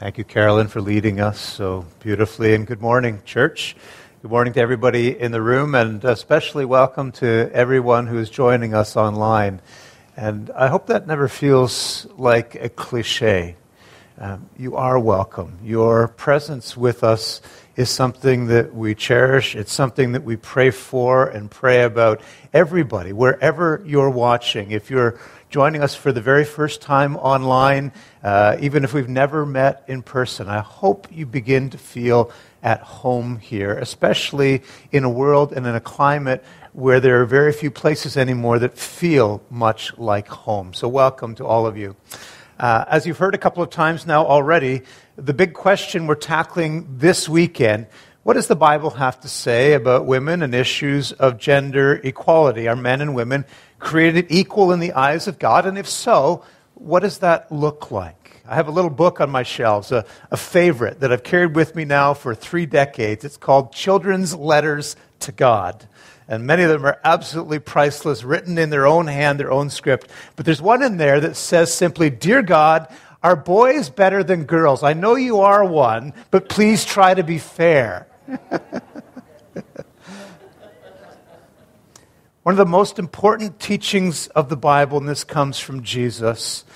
[0.00, 2.52] Thank you, Carolyn, for leading us so beautifully.
[2.52, 3.76] And good morning, church.
[4.22, 8.74] Good morning to everybody in the room, and especially welcome to everyone who is joining
[8.74, 9.60] us online.
[10.16, 13.54] And I hope that never feels like a cliche.
[14.18, 15.58] Um, you are welcome.
[15.62, 17.40] Your presence with us
[17.76, 19.56] is something that we cherish.
[19.56, 22.20] It's something that we pray for and pray about.
[22.52, 25.18] Everybody, wherever you're watching, if you're
[25.50, 27.92] joining us for the very first time online,
[28.22, 30.48] uh, even if we've never met in person.
[30.48, 32.32] I hope you begin to feel
[32.62, 37.52] at home here, especially in a world and in a climate where there are very
[37.52, 40.74] few places anymore that feel much like home.
[40.74, 41.94] So, welcome to all of you.
[42.58, 44.82] Uh, as you've heard a couple of times now already,
[45.16, 47.86] the big question we're tackling this weekend
[48.24, 52.68] what does the Bible have to say about women and issues of gender equality?
[52.68, 53.44] Are men and women
[53.78, 55.66] created equal in the eyes of God?
[55.66, 56.42] And if so,
[56.72, 58.40] what does that look like?
[58.48, 61.74] I have a little book on my shelves, a, a favorite that I've carried with
[61.74, 63.26] me now for three decades.
[63.26, 65.86] It's called Children's Letters to God.
[66.26, 70.08] And many of them are absolutely priceless, written in their own hand, their own script.
[70.34, 72.88] But there's one in there that says simply, Dear God,
[73.24, 74.84] are boys better than girls?
[74.84, 78.06] I know you are one, but please try to be fair.
[82.42, 86.66] One of the most important teachings of the Bible, and this comes from Jesus,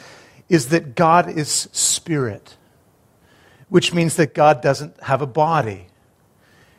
[0.49, 2.57] is that God is spirit,
[3.69, 5.89] which means that God doesn't have a body,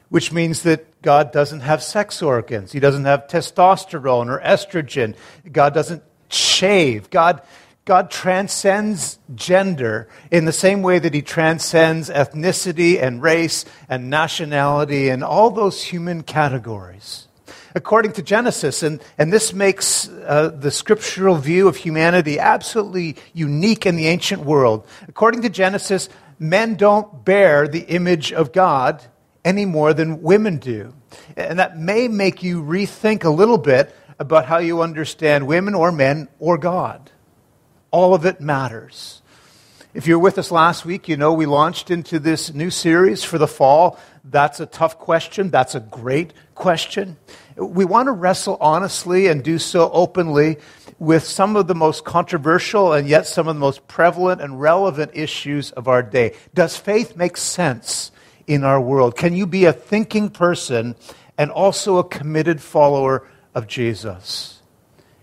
[0.09, 2.72] which means that God doesn't have sex organs.
[2.72, 5.16] He doesn't have testosterone or estrogen.
[5.52, 7.12] God doesn't shave.
[7.12, 7.44] God
[7.89, 15.09] God transcends gender in the same way that he transcends ethnicity and race and nationality
[15.09, 17.27] and all those human categories.
[17.73, 23.87] According to Genesis, and, and this makes uh, the scriptural view of humanity absolutely unique
[23.87, 24.85] in the ancient world.
[25.07, 29.03] According to Genesis, men don't bear the image of God
[29.43, 30.93] any more than women do.
[31.35, 35.91] And that may make you rethink a little bit about how you understand women or
[35.91, 37.09] men or God.
[37.91, 39.22] All of it matters.
[39.94, 43.23] If you were with us last week, you know we launched into this new series
[43.23, 44.00] for the fall.
[44.23, 45.50] That's a tough question.
[45.50, 47.17] That's a great question.
[47.55, 50.57] We want to wrestle honestly and do so openly
[50.99, 55.11] with some of the most controversial and yet some of the most prevalent and relevant
[55.16, 56.35] issues of our day.
[56.53, 58.11] Does faith make sense
[58.45, 59.16] in our world?
[59.17, 60.95] Can you be a thinking person
[61.38, 64.61] and also a committed follower of Jesus?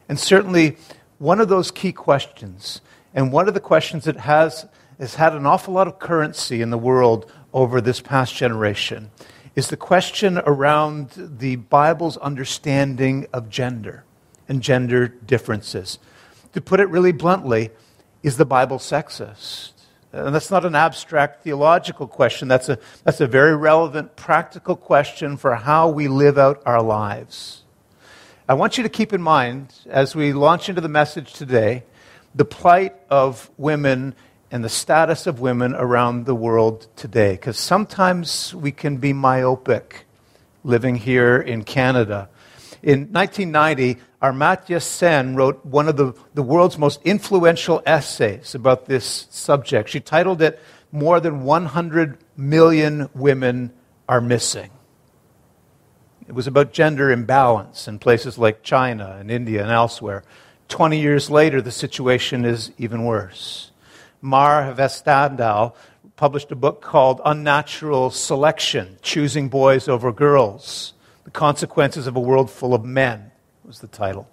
[0.08, 0.76] And certainly,
[1.18, 2.80] one of those key questions,
[3.14, 4.66] and one of the questions that has,
[4.98, 9.10] has had an awful lot of currency in the world over this past generation,
[9.54, 14.04] is the question around the Bible's understanding of gender
[14.48, 15.98] and gender differences.
[16.52, 17.70] To put it really bluntly,
[18.22, 19.72] is the Bible sexist?
[20.12, 22.48] And that's not an abstract theological question.
[22.48, 27.62] That's a, that's a very relevant practical question for how we live out our lives.
[28.48, 31.82] I want you to keep in mind, as we launch into the message today,
[32.32, 34.14] the plight of women
[34.52, 37.32] and the status of women around the world today.
[37.32, 40.06] Because sometimes we can be myopic
[40.62, 42.28] living here in Canada.
[42.84, 49.26] In 1990, Amartya Sen wrote one of the, the world's most influential essays about this
[49.28, 49.88] subject.
[49.88, 50.62] She titled it,
[50.92, 53.72] More Than 100 Million Women
[54.08, 54.70] Are Missing.
[56.28, 60.24] It was about gender imbalance in places like China and India and elsewhere.
[60.68, 63.70] 20 years later, the situation is even worse.
[64.20, 65.74] Mara Hvistendahl
[66.16, 70.94] published a book called Unnatural Selection Choosing Boys Over Girls
[71.24, 73.30] The Consequences of a World Full of Men,
[73.64, 74.28] was the title.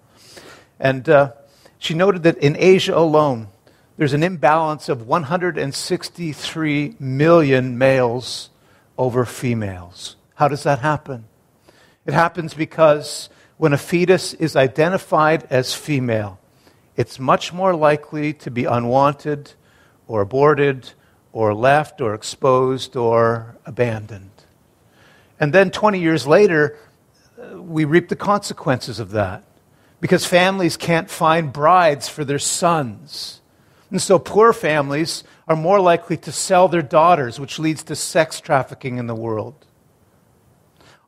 [0.79, 1.33] And uh,
[1.77, 3.49] she noted that in Asia alone,
[3.97, 8.49] there's an imbalance of 163 million males
[8.97, 10.15] over females.
[10.35, 11.25] How does that happen?
[12.05, 16.39] It happens because when a fetus is identified as female,
[16.95, 19.53] it's much more likely to be unwanted
[20.07, 20.91] or aborted
[21.31, 24.29] or left or exposed or abandoned.
[25.39, 26.77] And then 20 years later,
[27.53, 29.43] we reap the consequences of that
[29.99, 33.41] because families can't find brides for their sons.
[33.89, 38.39] And so poor families are more likely to sell their daughters, which leads to sex
[38.39, 39.65] trafficking in the world.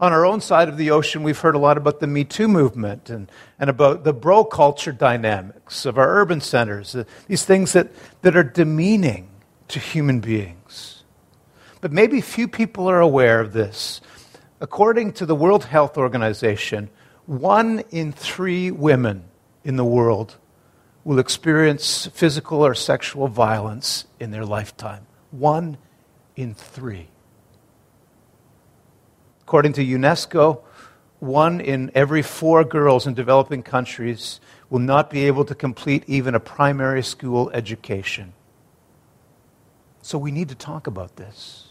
[0.06, 2.48] On our own side of the ocean, we've heard a lot about the Me Too
[2.48, 7.74] movement and, and about the bro culture dynamics of our urban centers, uh, these things
[7.74, 7.90] that,
[8.22, 9.32] that are demeaning
[9.70, 11.04] to human beings.
[11.82, 14.00] But maybe few people are aware of this.
[14.62, 16.92] According to the World Health Organization,
[17.26, 19.24] one in three women
[19.64, 20.36] in the world
[21.04, 25.08] will experience physical or sexual violence in their lifetime.
[25.32, 25.80] One
[26.36, 27.08] in three.
[29.46, 30.62] According to UNESCO,
[31.20, 34.40] one in every four girls in developing countries
[34.72, 38.34] will not be able to complete even a primary school education.
[40.02, 41.65] So we need to talk about this.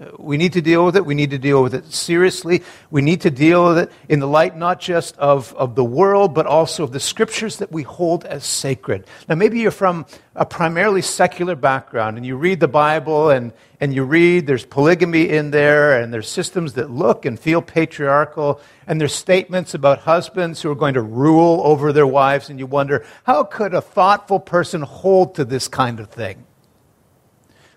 [0.00, 1.04] Uh, we need to deal with it.
[1.04, 2.62] We need to deal with it seriously.
[2.90, 6.34] We need to deal with it in the light not just of, of the world,
[6.34, 9.06] but also of the scriptures that we hold as sacred.
[9.28, 13.94] Now, maybe you're from a primarily secular background and you read the Bible and, and
[13.94, 18.98] you read there's polygamy in there and there's systems that look and feel patriarchal and
[18.98, 23.04] there's statements about husbands who are going to rule over their wives and you wonder,
[23.24, 26.46] how could a thoughtful person hold to this kind of thing?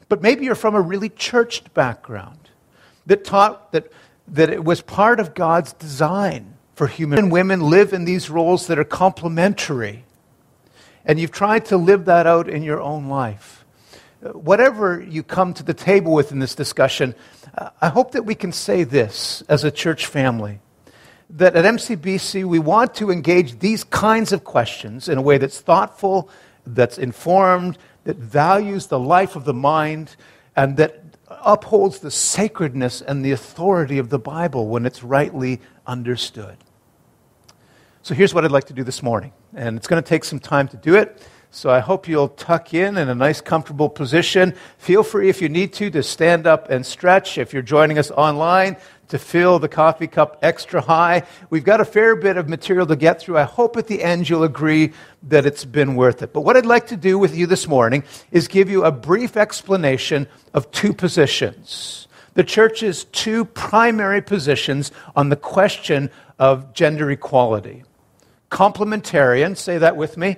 [0.10, 2.50] But maybe you're from a really churched background
[3.06, 3.92] that taught that,
[4.28, 8.68] that it was part of God's design for human and women live in these roles
[8.68, 10.06] that are complementary.
[11.06, 13.64] And you've tried to live that out in your own life.
[14.22, 17.16] Whatever you come to the table with in this discussion,
[17.56, 20.60] uh, I hope that we can say this as a church family
[21.30, 25.60] that at MCBC we want to engage these kinds of questions in a way that's
[25.60, 26.30] thoughtful,
[26.66, 30.16] that's informed, that values the life of the mind
[30.56, 36.58] and that upholds the sacredness and the authority of the Bible when it's rightly understood.
[38.04, 40.40] So here's what I'd like to do this morning, and it's going to take some
[40.40, 41.28] time to do it.
[41.50, 44.54] So I hope you'll tuck in in a nice, comfortable position.
[44.78, 47.38] Feel free, if you need to, to stand up and stretch.
[47.38, 48.78] If you're joining us online,
[49.10, 51.24] to fill the coffee cup extra high.
[51.50, 53.38] We've got a fair bit of material to get through.
[53.38, 54.94] I hope at the end you'll agree
[55.24, 56.34] that it's been worth it.
[56.34, 59.38] But what I'd like to do with you this morning is give you a brief
[59.38, 62.08] explanation of two positions.
[62.34, 67.84] The church's two primary positions on the question of gender equality.
[68.52, 70.38] Complementarian, say that with me.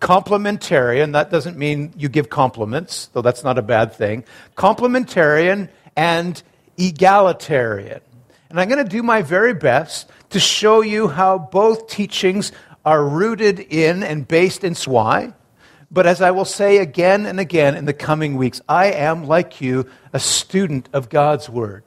[0.00, 4.24] Complementarian, that doesn't mean you give compliments, though that's not a bad thing.
[4.56, 6.42] Complementarian and
[6.76, 8.00] egalitarian.
[8.48, 12.52] And I'm going to do my very best to show you how both teachings
[12.84, 15.34] are rooted in and based in SWI.
[15.90, 19.60] But as I will say again and again in the coming weeks, I am, like
[19.60, 21.84] you, a student of God's Word.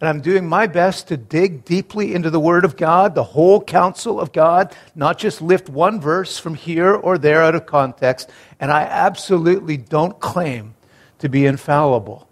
[0.00, 3.62] And I'm doing my best to dig deeply into the Word of God, the whole
[3.62, 8.28] counsel of God, not just lift one verse from here or there out of context.
[8.58, 10.74] And I absolutely don't claim
[11.20, 12.28] to be infallible.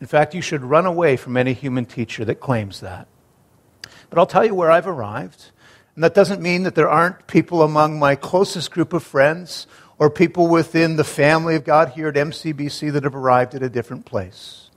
[0.00, 3.08] In fact, you should run away from any human teacher that claims that.
[4.10, 5.50] But I'll tell you where I've arrived.
[5.94, 9.66] And that doesn't mean that there aren't people among my closest group of friends
[9.98, 13.70] or people within the family of God here at MCBC that have arrived at a
[13.70, 14.70] different place.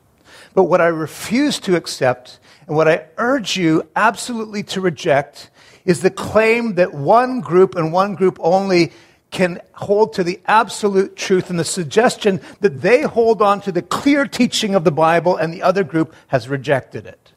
[0.53, 5.49] But what I refuse to accept and what I urge you absolutely to reject
[5.85, 8.91] is the claim that one group and one group only
[9.31, 13.81] can hold to the absolute truth and the suggestion that they hold on to the
[13.81, 17.33] clear teaching of the Bible and the other group has rejected it.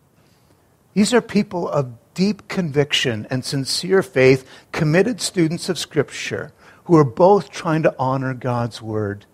[0.94, 6.52] These are people of deep conviction and sincere faith, committed students of Scripture
[6.84, 9.26] who are both trying to honor God's Word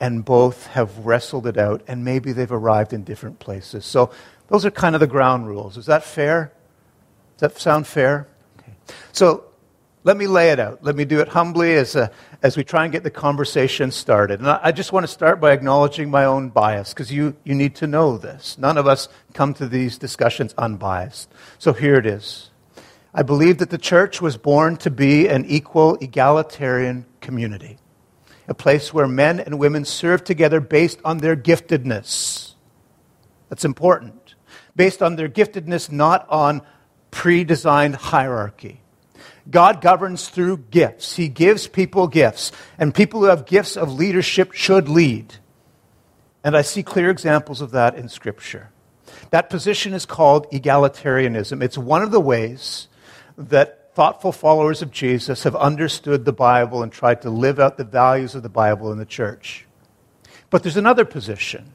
[0.00, 3.84] and both have wrestled it out, and maybe they've arrived in different places.
[3.84, 4.10] So,
[4.46, 5.76] those are kind of the ground rules.
[5.76, 6.52] Is that fair?
[7.36, 8.28] Does that sound fair?
[8.58, 8.72] Okay.
[9.12, 9.44] So,
[10.04, 10.82] let me lay it out.
[10.82, 12.10] Let me do it humbly as, a,
[12.42, 14.40] as we try and get the conversation started.
[14.40, 17.54] And I, I just want to start by acknowledging my own bias, because you, you
[17.54, 18.56] need to know this.
[18.58, 21.30] None of us come to these discussions unbiased.
[21.58, 22.50] So here it is.
[23.12, 27.78] I believe that the church was born to be an equal, egalitarian community,
[28.46, 32.52] a place where men and women serve together based on their giftedness.
[33.48, 34.34] That's important.
[34.76, 36.62] Based on their giftedness, not on
[37.10, 38.82] pre designed hierarchy.
[39.50, 41.16] God governs through gifts.
[41.16, 45.36] He gives people gifts, and people who have gifts of leadership should lead.
[46.44, 48.70] And I see clear examples of that in Scripture.
[49.30, 51.62] That position is called egalitarianism.
[51.62, 52.88] It's one of the ways
[53.36, 57.84] that thoughtful followers of Jesus have understood the Bible and tried to live out the
[57.84, 59.66] values of the Bible in the church.
[60.50, 61.72] But there's another position,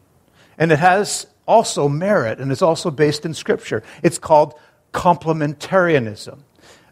[0.58, 3.84] and it has also merit and is also based in Scripture.
[4.04, 4.54] It's called
[4.94, 6.40] complementarianism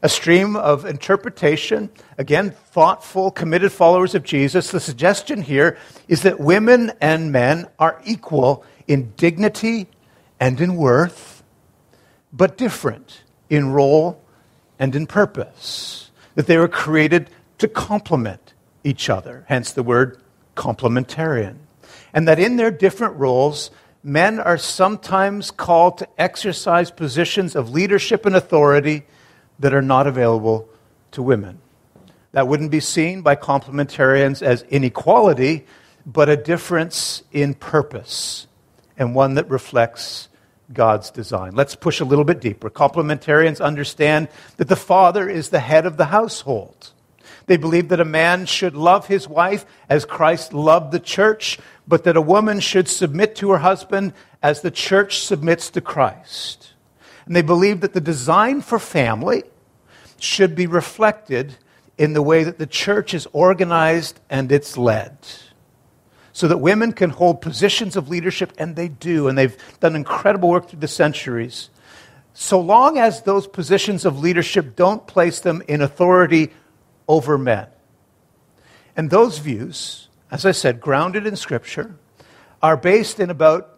[0.02, 1.90] a stream of interpretation.
[2.18, 4.72] Again, thoughtful, committed followers of Jesus.
[4.72, 5.78] The suggestion here
[6.08, 9.88] is that women and men are equal in dignity
[10.40, 11.44] and in worth,
[12.34, 14.24] but different in role
[14.80, 16.10] and in purpose.
[16.36, 17.30] That they were created
[17.60, 18.54] to complement
[18.84, 20.20] each other, hence the word
[20.56, 21.58] complementarian.
[22.14, 23.70] And that in their different roles,
[24.04, 29.04] men are sometimes called to exercise positions of leadership and authority
[29.62, 30.68] that are not available
[31.12, 31.60] to women.
[32.34, 35.66] That wouldn't be seen by complementarians as inequality,
[36.06, 38.48] but a difference in purpose
[38.98, 40.30] and one that reflects
[40.74, 41.56] God's design.
[41.56, 42.70] Let's push a little bit deeper.
[42.70, 46.92] Complementarians understand that the father is the head of the household.
[47.48, 52.06] They believe that a man should love his wife as Christ loved the church, but
[52.06, 56.74] that a woman should submit to her husband as the church submits to Christ.
[57.26, 59.44] And they believe that the design for family
[60.22, 61.56] should be reflected
[61.98, 65.18] in the way that the church is organized and it's led
[66.34, 70.50] so that women can hold positions of leadership, and they do, and they've done incredible
[70.50, 71.70] work through the centuries.
[72.34, 76.52] So long as those positions of leadership don't place them in authority
[77.08, 77.68] over men.
[78.96, 81.96] And those views, as I said, grounded in Scripture,
[82.62, 83.71] are based in about,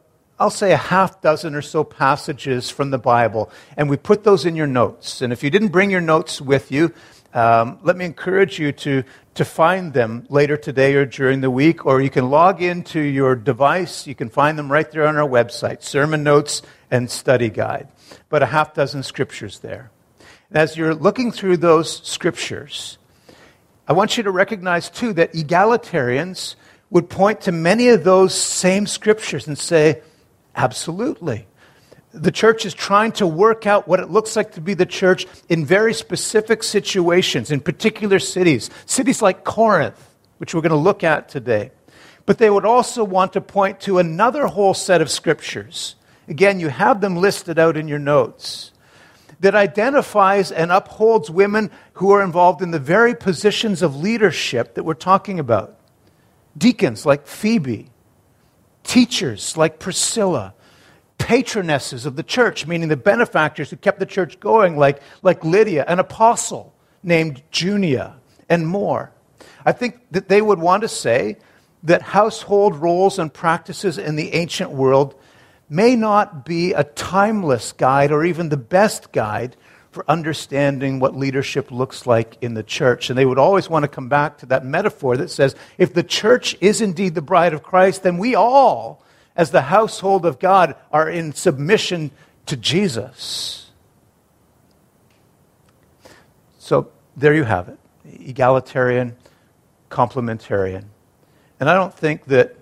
[0.44, 3.50] I'll say, a half dozen or so passages from the Bible.
[3.78, 5.22] And we put those in your notes.
[5.22, 6.94] And if you didn't bring your notes with you,
[7.34, 11.86] um, let me encourage you to, to find them later today or during the week,
[11.86, 14.06] or you can log into your device.
[14.06, 17.88] You can find them right there on our website sermon notes and study guide.
[18.28, 19.92] But a half dozen scriptures there.
[20.50, 22.98] And as you're looking through those scriptures,
[23.88, 26.56] I want you to recognize too that egalitarians
[26.90, 30.02] would point to many of those same scriptures and say,
[30.56, 31.48] absolutely
[32.14, 35.26] the church is trying to work out what it looks like to be the church
[35.50, 41.04] in very specific situations, in particular cities, cities like Corinth, which we're going to look
[41.04, 41.72] at today.
[42.26, 45.96] But they would also want to point to another whole set of scriptures.
[46.28, 48.72] Again, you have them listed out in your notes
[49.40, 54.84] that identifies and upholds women who are involved in the very positions of leadership that
[54.84, 55.78] we're talking about.
[56.58, 57.90] Deacons like Phoebe,
[58.84, 60.54] teachers like Priscilla,
[61.18, 65.86] patronesses of the church, meaning the benefactors who kept the church going, like, like Lydia,
[65.88, 68.16] an apostle named Junia,
[68.50, 69.12] and more.
[69.66, 71.38] I think that they would want to say
[71.84, 75.16] that household roles and practices in the ancient world
[75.70, 79.56] may not be a timeless guide or even the best guide
[79.94, 83.10] for understanding what leadership looks like in the church.
[83.10, 86.04] And they would always want to come back to that metaphor that says if the
[86.04, 89.04] church is indeed the bride of Christ, then we all
[89.36, 92.12] as the household of God, are in submission
[92.46, 93.72] to Jesus.
[96.60, 99.16] So there you have it egalitarian,
[99.90, 100.86] complementarian.
[101.60, 102.56] And I don't think that,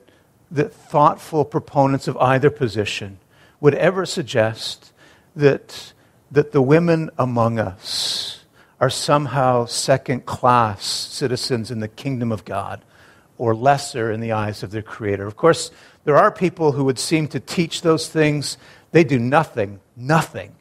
[0.52, 3.20] that thoughtful proponents of either position
[3.60, 4.94] would ever suggest
[5.36, 5.94] that,
[6.32, 8.44] that the women among us
[8.80, 12.84] are somehow second class citizens in the kingdom of God
[13.38, 15.28] or lesser in the eyes of their Creator.
[15.28, 15.72] Of course,
[16.04, 18.58] there are people who would seem to teach those things.
[18.92, 20.56] They do nothing, nothing,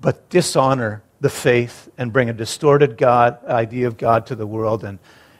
[0.00, 4.84] but dishonor the faith and bring a distorted God, idea of God to the world.
[4.84, 4.98] And,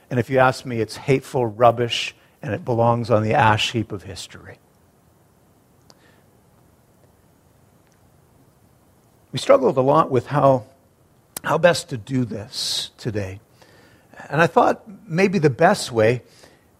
[0.09, 3.91] and if you ask me, it's hateful rubbish and it belongs on the ash heap
[3.91, 4.57] of history.
[9.31, 10.65] We struggled a lot with how,
[11.43, 13.39] how best to do this today.
[14.29, 16.23] And I thought maybe the best way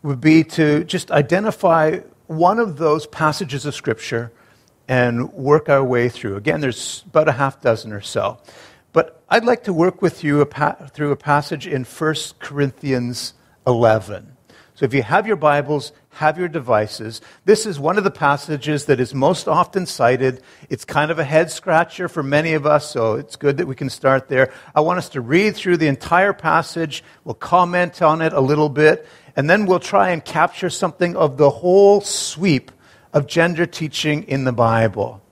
[0.02, 4.32] would be to just identify one of those passages of Scripture
[4.88, 6.38] and work our way through.
[6.38, 8.40] Again, there's about a half dozen or so.
[8.94, 13.34] But I'd like to work with you a pa- through a passage in 1 Corinthians
[13.66, 14.37] 11.
[14.78, 18.86] So if you have your Bibles, have your devices, this is one of the passages
[18.86, 20.44] that is most often cited.
[20.70, 23.74] It's kind of a head scratcher for many of us, so it's good that we
[23.74, 24.54] can start there.
[24.76, 27.04] I want us to read through the entire passage.
[27.24, 31.38] We'll comment on it a little bit, and then we'll try and capture something of
[31.38, 32.72] the whole sweep
[33.14, 35.24] of gender teaching in the Bible.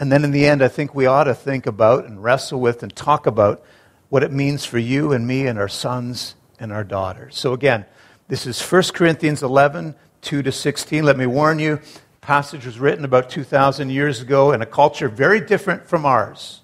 [0.00, 2.82] And then in the end, I think we ought to think about and wrestle with
[2.82, 3.62] and talk about
[4.08, 7.38] what it means for you and me and our sons and our daughters.
[7.38, 7.86] So again,
[8.28, 11.04] this is 1 Corinthians 11, 2 to 16.
[11.04, 11.80] Let me warn you,
[12.20, 16.60] passage was written about 2,000 years ago in a culture very different from ours.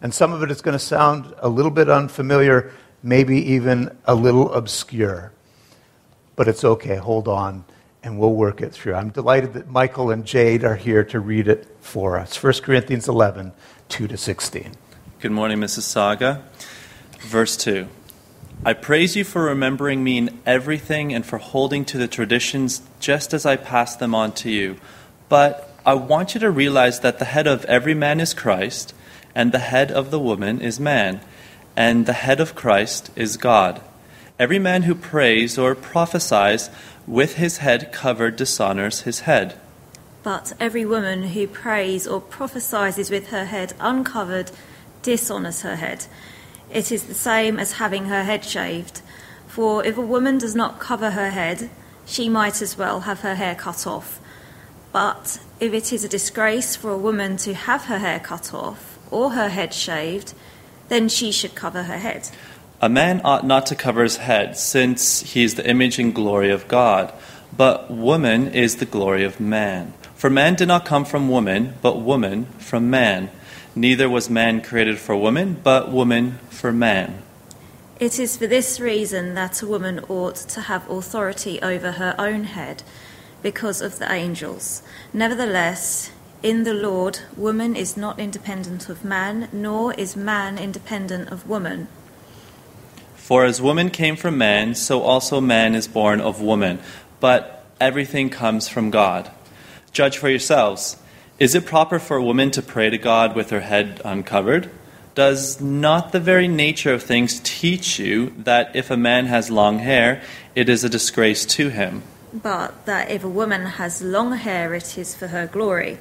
[0.00, 4.14] And some of it is going to sound a little bit unfamiliar, maybe even a
[4.14, 5.32] little obscure
[6.36, 6.96] but it's okay.
[6.96, 7.64] Hold on,
[8.02, 8.94] and we'll work it through.
[8.94, 12.42] I'm delighted that Michael and Jade are here to read it for us.
[12.42, 13.52] 1 Corinthians 11,
[13.88, 14.72] 2 to 16.
[15.20, 15.82] Good morning, Mrs.
[15.82, 16.42] Saga.
[17.20, 17.88] Verse 2.
[18.66, 23.34] I praise you for remembering me in everything and for holding to the traditions just
[23.34, 24.76] as I passed them on to you.
[25.28, 28.94] But I want you to realize that the head of every man is Christ,
[29.34, 31.20] and the head of the woman is man,
[31.76, 33.82] and the head of Christ is God.
[34.38, 36.70] Every man who prays or prophesies
[37.06, 39.60] with his head covered dishonors his head.
[40.22, 44.52] But every woman who prays or prophesies with her head uncovered
[45.02, 46.06] dishonors her head.
[46.74, 49.00] It is the same as having her head shaved.
[49.46, 51.70] For if a woman does not cover her head,
[52.04, 54.20] she might as well have her hair cut off.
[54.92, 58.98] But if it is a disgrace for a woman to have her hair cut off
[59.12, 60.34] or her head shaved,
[60.88, 62.28] then she should cover her head.
[62.80, 66.50] A man ought not to cover his head, since he is the image and glory
[66.50, 67.14] of God.
[67.56, 69.94] But woman is the glory of man.
[70.16, 73.30] For man did not come from woman, but woman from man.
[73.76, 77.22] Neither was man created for woman, but woman for man.
[77.98, 82.44] It is for this reason that a woman ought to have authority over her own
[82.44, 82.82] head,
[83.42, 84.82] because of the angels.
[85.12, 86.10] Nevertheless,
[86.42, 91.88] in the Lord, woman is not independent of man, nor is man independent of woman.
[93.16, 96.78] For as woman came from man, so also man is born of woman.
[97.20, 99.30] But everything comes from God.
[99.92, 100.96] Judge for yourselves.
[101.36, 104.70] Is it proper for a woman to pray to God with her head uncovered?
[105.16, 109.80] Does not the very nature of things teach you that if a man has long
[109.80, 110.22] hair,
[110.54, 112.04] it is a disgrace to him?
[112.32, 115.98] But that if a woman has long hair, it is for her glory.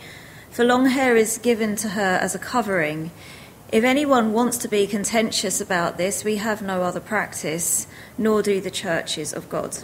[0.52, 3.10] For long hair is given to her as a covering.
[3.72, 7.88] If anyone wants to be contentious about this, we have no other practice,
[8.20, 9.80] nor do the churches of God.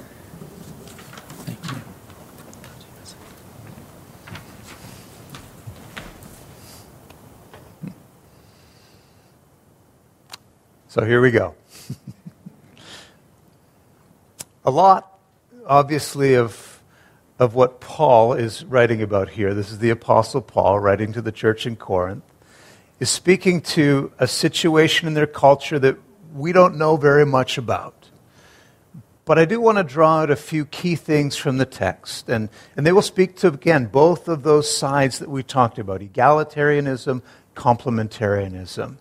[10.89, 11.53] So here we go.
[14.65, 15.19] a lot,
[15.67, 16.81] obviously, of,
[17.37, 21.31] of what Paul is writing about here, this is the Apostle Paul writing to the
[21.31, 22.23] church in Corinth,
[22.99, 25.97] is speaking to a situation in their culture that
[26.33, 28.09] we don't know very much about.
[29.25, 32.29] But I do want to draw out a few key things from the text.
[32.29, 36.01] And, and they will speak to, again, both of those sides that we talked about
[36.01, 37.21] egalitarianism,
[37.55, 38.97] complementarianism.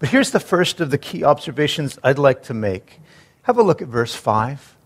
[0.00, 3.00] But here's the first of the key observations I'd like to make.
[3.42, 4.76] Have a look at verse 5.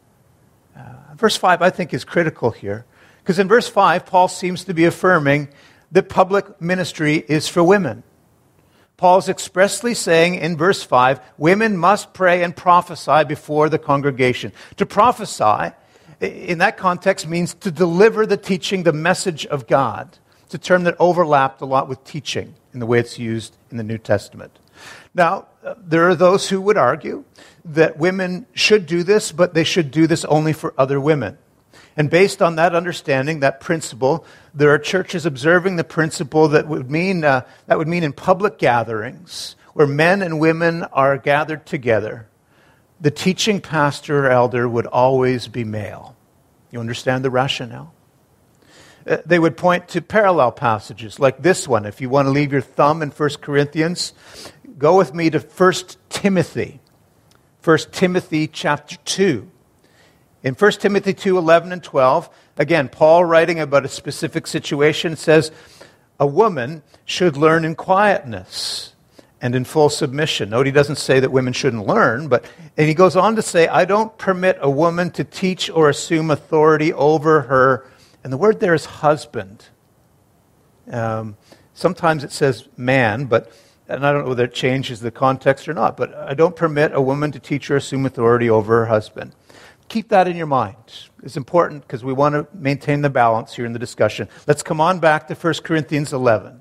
[0.77, 0.81] Uh,
[1.15, 2.85] verse 5, I think, is critical here.
[3.23, 5.49] Because in verse 5, Paul seems to be affirming
[5.93, 8.03] that public ministry is for women.
[8.97, 14.53] Paul's expressly saying in verse 5 women must pray and prophesy before the congregation.
[14.77, 15.75] To prophesy,
[16.21, 20.19] in that context, means to deliver the teaching, the message of God.
[20.45, 23.77] It's a term that overlapped a lot with teaching in the way it's used in
[23.77, 24.59] the New Testament.
[25.15, 25.47] Now,
[25.79, 27.25] there are those who would argue
[27.65, 31.39] that women should do this, but they should do this only for other women.
[31.97, 36.91] And based on that understanding, that principle, there are churches observing the principle that would
[36.91, 42.29] mean, uh, that would mean in public gatherings where men and women are gathered together,
[43.01, 46.17] the teaching pastor or elder would always be male.
[46.71, 47.95] You understand the rationale?
[49.07, 51.85] Uh, they would point to parallel passages like this one.
[51.85, 54.15] If you want to leave your thumb in 1 Corinthians,
[54.85, 55.73] go with me to 1
[56.11, 56.79] Timothy.
[57.63, 59.51] 1 Timothy chapter 2.
[60.43, 65.51] In 1 Timothy 2 11 and 12, again, Paul writing about a specific situation says,
[66.21, 68.93] A woman should learn in quietness
[69.41, 70.51] and in full submission.
[70.51, 72.45] Note he doesn't say that women shouldn't learn, but
[72.77, 76.31] and he goes on to say, I don't permit a woman to teach or assume
[76.31, 77.87] authority over her.
[78.23, 79.65] And the word there is husband.
[80.91, 81.39] Um,
[81.73, 83.51] sometimes it says man, but
[83.89, 86.93] and I don't know whether it changes the context or not, but I don't permit
[86.95, 89.35] a woman to teach or assume authority over her husband.
[89.89, 90.77] Keep that in your mind.
[91.23, 94.29] It's important because we want to maintain the balance here in the discussion.
[94.47, 96.61] Let's come on back to 1 Corinthians 11,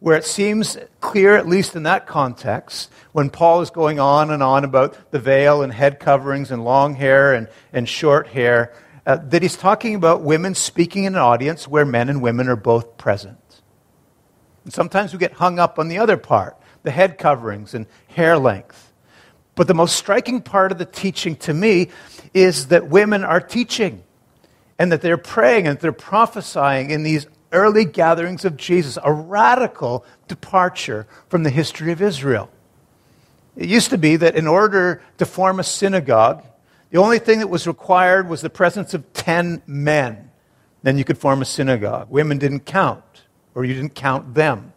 [0.00, 4.42] where it seems clear, at least in that context, when Paul is going on and
[4.42, 8.74] on about the veil and head coverings and long hair and, and short hair,
[9.06, 12.56] uh, that he's talking about women speaking in an audience where men and women are
[12.56, 13.38] both present.
[14.64, 18.38] And sometimes we get hung up on the other part, the head coverings and hair
[18.38, 18.92] length.
[19.54, 21.88] But the most striking part of the teaching to me
[22.32, 24.02] is that women are teaching
[24.78, 30.04] and that they're praying and they're prophesying in these early gatherings of Jesus, a radical
[30.26, 32.50] departure from the history of Israel.
[33.56, 36.42] It used to be that in order to form a synagogue,
[36.90, 40.30] the only thing that was required was the presence of 10 men.
[40.82, 42.10] Then you could form a synagogue.
[42.10, 43.23] Women didn't count
[43.54, 44.72] or you didn't count them.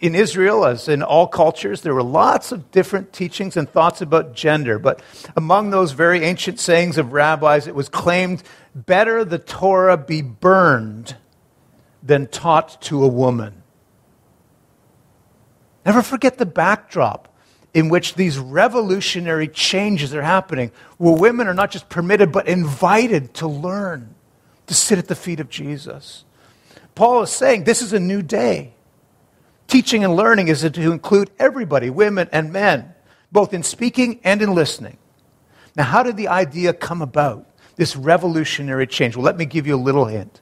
[0.00, 4.34] In Israel, as in all cultures, there were lots of different teachings and thoughts about
[4.34, 4.78] gender.
[4.78, 5.02] But
[5.36, 8.42] among those very ancient sayings of rabbis, it was claimed
[8.74, 11.16] better the Torah be burned
[12.02, 13.62] than taught to a woman.
[15.84, 17.28] Never forget the backdrop
[17.74, 23.34] in which these revolutionary changes are happening, where women are not just permitted, but invited
[23.34, 24.14] to learn,
[24.66, 26.24] to sit at the feet of Jesus.
[26.96, 28.72] Paul is saying this is a new day.
[29.68, 32.94] Teaching and learning is to include everybody, women and men,
[33.30, 34.96] both in speaking and in listening.
[35.76, 39.14] Now, how did the idea come about this revolutionary change?
[39.14, 40.40] Well, let me give you a little hint.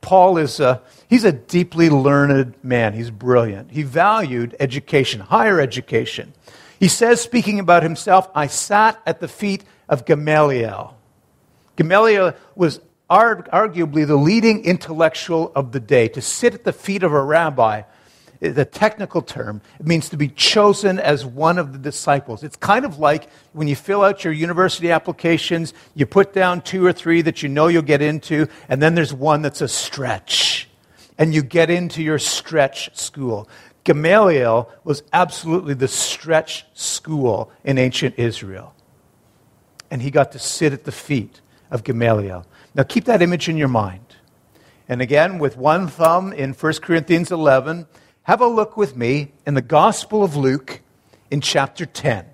[0.00, 2.92] Paul is a, he's a deeply learned man.
[2.92, 3.70] He's brilliant.
[3.70, 6.34] He valued education, higher education.
[6.80, 10.96] He says, speaking about himself, I sat at the feet of Gamaliel.
[11.76, 12.80] Gamaliel was
[13.12, 16.08] arguably the leading intellectual of the day.
[16.08, 17.82] To sit at the feet of a rabbi,
[18.40, 22.42] the technical term, it means to be chosen as one of the disciples.
[22.42, 26.84] It's kind of like when you fill out your university applications, you put down two
[26.84, 30.68] or three that you know you'll get into, and then there's one that's a stretch.
[31.18, 33.48] And you get into your stretch school.
[33.84, 38.74] Gamaliel was absolutely the stretch school in ancient Israel.
[39.90, 42.46] And he got to sit at the feet of Gamaliel.
[42.74, 44.16] Now keep that image in your mind.
[44.88, 47.86] And again, with one thumb in 1 Corinthians 11,
[48.24, 50.80] have a look with me in the Gospel of Luke
[51.30, 52.26] in chapter 10.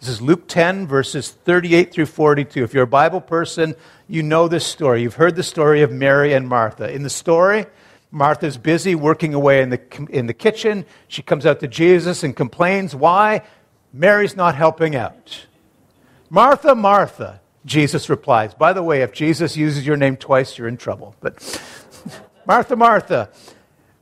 [0.00, 2.62] This is Luke 10, verses 38 through 42.
[2.62, 3.74] If you're a Bible person,
[4.06, 5.02] you know this story.
[5.02, 6.90] You've heard the story of Mary and Martha.
[6.92, 7.66] In the story,
[8.10, 10.86] Martha's busy working away in the, in the kitchen.
[11.08, 12.94] She comes out to Jesus and complains.
[12.94, 13.42] Why?
[13.92, 15.46] Mary's not helping out.
[16.30, 18.54] Martha, Martha, Jesus replies.
[18.54, 21.14] By the way, if Jesus uses your name twice, you're in trouble.
[21.20, 21.60] But
[22.46, 23.30] Martha, Martha,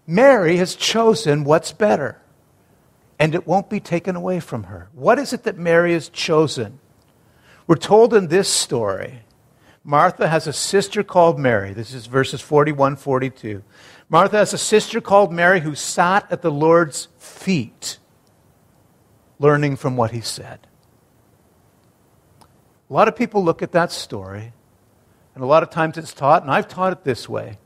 [0.07, 2.21] Mary has chosen what's better,
[3.19, 4.89] and it won't be taken away from her.
[4.93, 6.79] What is it that Mary has chosen?
[7.67, 9.23] We're told in this story
[9.83, 11.73] Martha has a sister called Mary.
[11.73, 13.63] This is verses 41 42.
[14.09, 17.99] Martha has a sister called Mary who sat at the Lord's feet,
[19.39, 20.66] learning from what he said.
[22.89, 24.53] A lot of people look at that story,
[25.35, 27.59] and a lot of times it's taught, and I've taught it this way,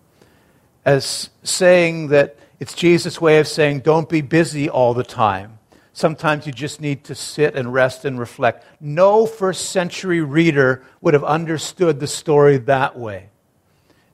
[0.84, 5.58] as saying that it's Jesus' way of saying, don't be busy all the time.
[5.92, 8.64] Sometimes you just need to sit and rest and reflect.
[8.80, 13.28] No first century reader would have understood the story that way.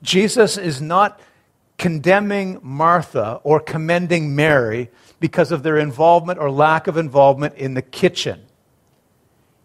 [0.03, 1.21] Jesus is not
[1.79, 4.91] condemning Martha or commending Mary
[5.21, 8.46] because of their involvement or lack of involvement in the kitchen.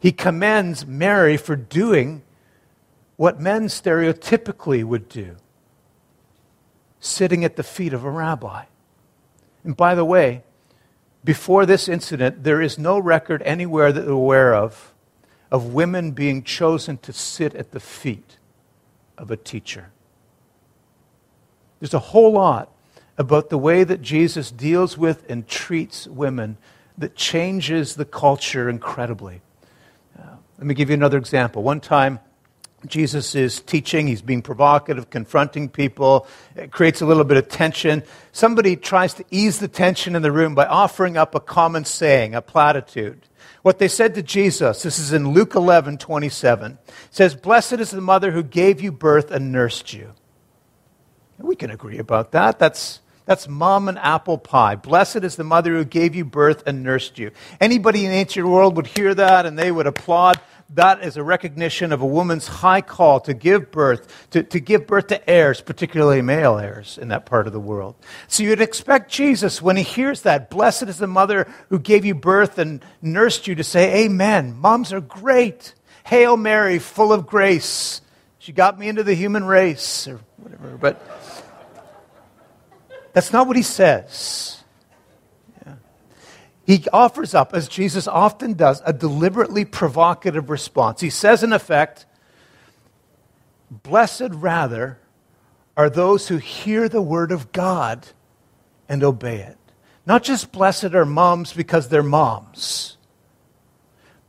[0.02, 2.24] He commends Mary for doing
[3.18, 5.38] what men stereotypically would do
[7.00, 8.66] sitting at the feet of a rabbi.
[9.64, 10.44] And by the way,
[11.24, 14.92] before this incident, there is no record anywhere that we're aware of
[15.52, 18.38] of women being chosen to sit at the feet
[19.18, 19.92] of a teacher.
[21.80, 22.72] There's a whole lot
[23.18, 26.58] about the way that Jesus deals with and treats women
[26.98, 29.42] that changes the culture incredibly.
[30.62, 31.64] Let me give you another example.
[31.64, 32.20] One time,
[32.86, 38.04] Jesus is teaching, he's being provocative, confronting people, it creates a little bit of tension.
[38.32, 42.36] Somebody tries to ease the tension in the room by offering up a common saying,
[42.36, 43.28] a platitude.
[43.64, 46.78] What they said to Jesus, this is in Luke 11, 27,
[47.10, 50.14] says, Blessed is the mother who gave you birth and nursed you.
[51.40, 52.60] We can agree about that.
[52.60, 54.76] That's, that's mom and apple pie.
[54.76, 57.32] Blessed is the mother who gave you birth and nursed you.
[57.60, 60.40] Anybody in the ancient world would hear that and they would applaud
[60.74, 64.88] that is a recognition of a woman's high call to give birth, to, to give
[64.88, 67.96] birth to heirs, particularly male heirs in that part of the world.
[68.28, 72.16] So you'd expect Jesus, when he hears that, blessed is the mother who gave you
[72.16, 74.58] birth and nursed you, to say, Amen.
[74.58, 75.74] Moms are great.
[76.06, 78.02] Hail Mary, full of grace.
[78.40, 80.78] She got me into the human race, or whatever.
[80.78, 81.00] But
[83.14, 84.61] that's not what he says.
[86.72, 91.02] He offers up, as Jesus often does, a deliberately provocative response.
[91.02, 92.06] He says, in effect,
[93.70, 94.98] Blessed rather
[95.76, 98.08] are those who hear the word of God
[98.88, 99.58] and obey it.
[100.06, 102.96] Not just blessed are moms because they're moms.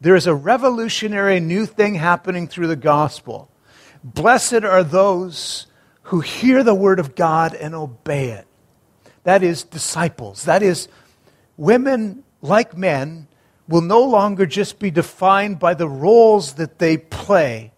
[0.01, 3.53] There is a revolutionary new thing happening through the gospel.
[4.03, 5.69] Blessed are those
[6.03, 8.49] who hear the word of God and obey it.
[9.23, 10.47] That is disciples.
[10.47, 10.89] That is
[11.57, 13.29] women like men,
[13.69, 17.73] will no longer just be defined by the roles that they play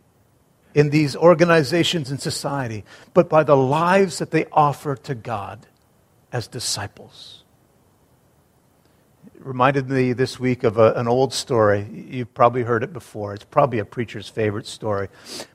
[0.74, 5.66] in these organizations and society, but by the lives that they offer to God
[6.32, 7.44] as disciples.
[9.36, 11.86] It reminded me this week of a, an old story.
[12.08, 13.34] You've probably heard it before.
[13.34, 15.08] It's probably a preacher's favorite story.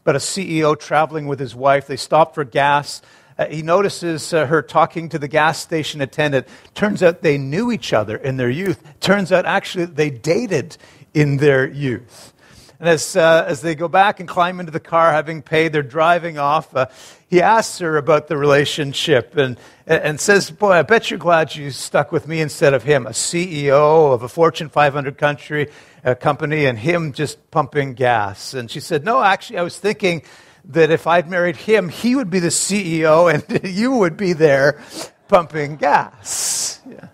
[0.06, 3.02] But a CEO traveling with his wife, they stopped for gas
[3.40, 6.46] uh, he notices uh, her talking to the gas station attendant.
[6.76, 8.84] Turns out they knew each other in their youth.
[9.00, 10.76] Turns out actually they dated
[11.14, 12.34] in their youth.
[12.82, 15.84] And as, uh, as they go back and climb into the car, having paid, they're
[15.84, 16.76] driving off.
[16.76, 16.88] Uh,
[17.30, 21.72] he asks her about the relationship and, and says, Boy, I bet you're glad you
[21.72, 25.70] stuck with me instead of him, a CEO of a Fortune 500 country,
[26.04, 28.54] uh, company, and him just pumping gas.
[28.54, 30.24] And she said, No, actually, I was thinking
[30.70, 34.82] that if I'd married him, he would be the CEO and you would be there
[35.28, 36.80] pumping gas.
[36.88, 37.08] Yeah.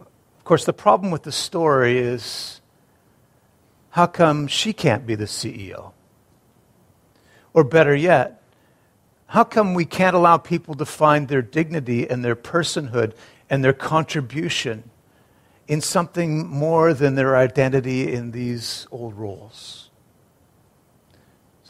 [0.00, 2.60] Of course, the problem with the story is
[3.90, 5.92] how come she can't be the CEO?
[7.54, 8.42] Or better yet,
[9.26, 13.14] how come we can't allow people to find their dignity and their personhood
[13.48, 14.90] and their contribution
[15.68, 19.90] in something more than their identity in these old roles?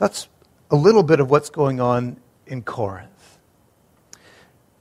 [0.02, 0.28] That's
[0.68, 3.38] a little bit of what's going on in Corinth.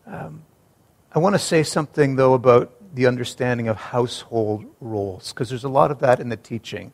[0.07, 0.41] Um,
[1.13, 5.69] I want to say something, though, about the understanding of household roles, because there's a
[5.69, 6.91] lot of that in the teaching.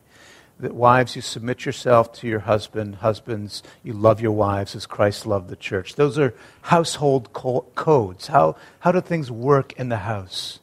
[0.60, 2.96] That wives, you submit yourself to your husband.
[2.96, 5.94] Husbands, you love your wives as Christ loved the church.
[5.94, 8.26] Those are household co- codes.
[8.26, 10.60] How, how do things work in the house?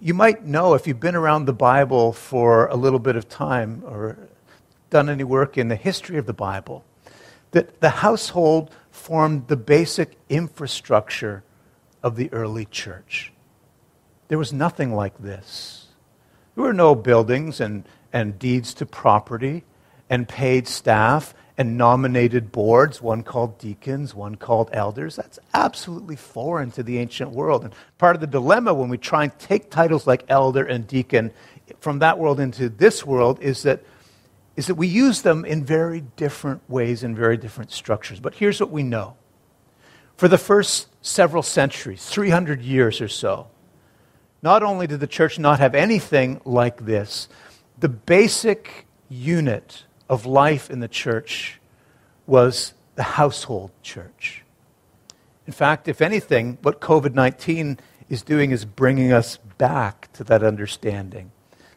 [0.00, 3.82] You might know if you've been around the Bible for a little bit of time
[3.84, 4.16] or
[4.90, 6.84] done any work in the history of the Bible,
[7.50, 11.42] that the household formed the basic infrastructure
[12.02, 13.32] of the early church.
[14.28, 15.86] There was nothing like this.
[16.54, 19.64] There were no buildings and, and deeds to property
[20.08, 25.16] and paid staff and nominated boards, one called deacons, one called elders.
[25.16, 27.64] That's absolutely foreign to the ancient world.
[27.64, 31.32] And part of the dilemma when we try and take titles like elder and deacon
[31.80, 33.82] from that world into this world is that,
[34.56, 38.20] is that we use them in very different ways, in very different structures.
[38.20, 39.16] But here's what we know.
[40.16, 43.48] For the first several centuries, 300 years or so,
[44.42, 47.28] not only did the church not have anything like this,
[47.78, 51.60] the basic unit of life in the church
[52.26, 54.42] was the household church.
[55.46, 60.42] In fact, if anything, what COVID 19 is doing is bringing us back to that
[60.42, 61.30] understanding.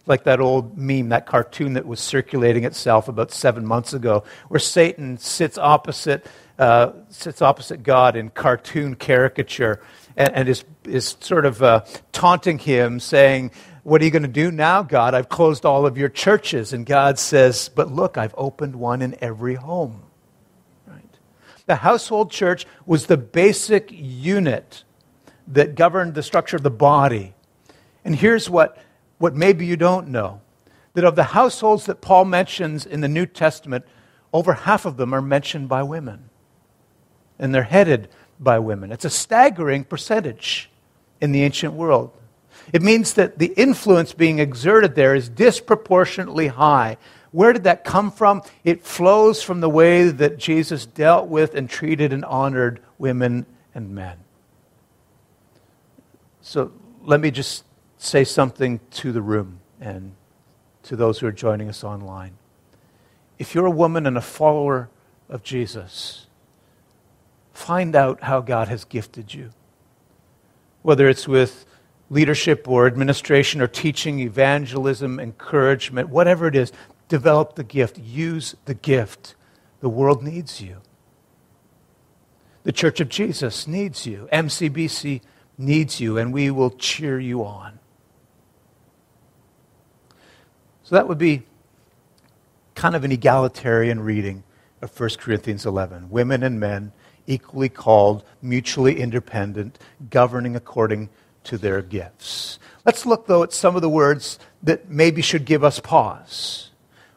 [0.09, 4.59] Like that old meme, that cartoon that was circulating itself about seven months ago, where
[4.59, 6.25] Satan sits opposite,
[6.57, 9.81] uh, sits opposite God in cartoon caricature
[10.19, 13.51] and, and is, is sort of uh, taunting him, saying,
[13.83, 15.15] What are you going to do now, God?
[15.15, 16.73] I've closed all of your churches.
[16.73, 20.03] And God says, But look, I've opened one in every home.
[20.85, 21.17] Right?
[21.65, 24.83] The household church was the basic unit
[25.47, 27.33] that governed the structure of the body.
[28.03, 28.77] And here's what,
[29.19, 30.41] what maybe you don't know
[30.93, 33.85] that of the households that Paul mentions in the New Testament,
[34.33, 36.29] over half of them are mentioned by women.
[37.37, 38.91] And they're headed by women.
[38.91, 40.69] It's a staggering percentage
[41.21, 42.11] in the ancient world.
[42.73, 46.97] It means that the influence being exerted there is disproportionately high.
[47.31, 48.41] Where did that come from?
[48.63, 53.93] It flows from the way that Jesus dealt with and treated and honored women and
[53.93, 54.17] men.
[56.41, 56.71] So
[57.03, 57.63] let me just
[57.99, 60.13] say something to the room and
[60.83, 62.33] to those who are joining us online.
[63.37, 64.89] If you're a woman and a follower
[65.29, 66.25] of Jesus,
[67.59, 69.49] Find out how God has gifted you.
[70.81, 71.65] Whether it's with
[72.09, 76.71] leadership or administration or teaching, evangelism, encouragement, whatever it is,
[77.09, 77.97] develop the gift.
[77.97, 79.35] Use the gift.
[79.81, 80.77] The world needs you.
[82.63, 84.29] The Church of Jesus needs you.
[84.31, 85.19] MCBC
[85.57, 87.78] needs you, and we will cheer you on.
[90.89, 91.43] So that would be
[92.73, 94.43] kind of an egalitarian reading
[94.81, 96.09] of 1 Corinthians 11.
[96.09, 96.93] Women and men
[97.27, 99.77] equally called, mutually independent,
[100.09, 101.09] governing according
[101.43, 102.57] to their gifts.
[102.87, 106.71] Let's look, though, at some of the words that maybe should give us pause.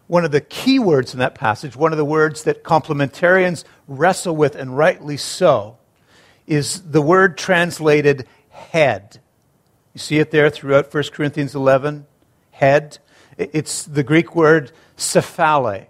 [0.06, 4.36] One of the key words in that passage, one of the words that complementarians wrestle
[4.36, 5.78] with, and rightly so,
[6.46, 9.18] is the word translated head.
[9.94, 12.04] You see it there throughout 1 Corinthians 11?
[12.50, 12.98] Head.
[13.38, 15.86] It's the Greek word cephale.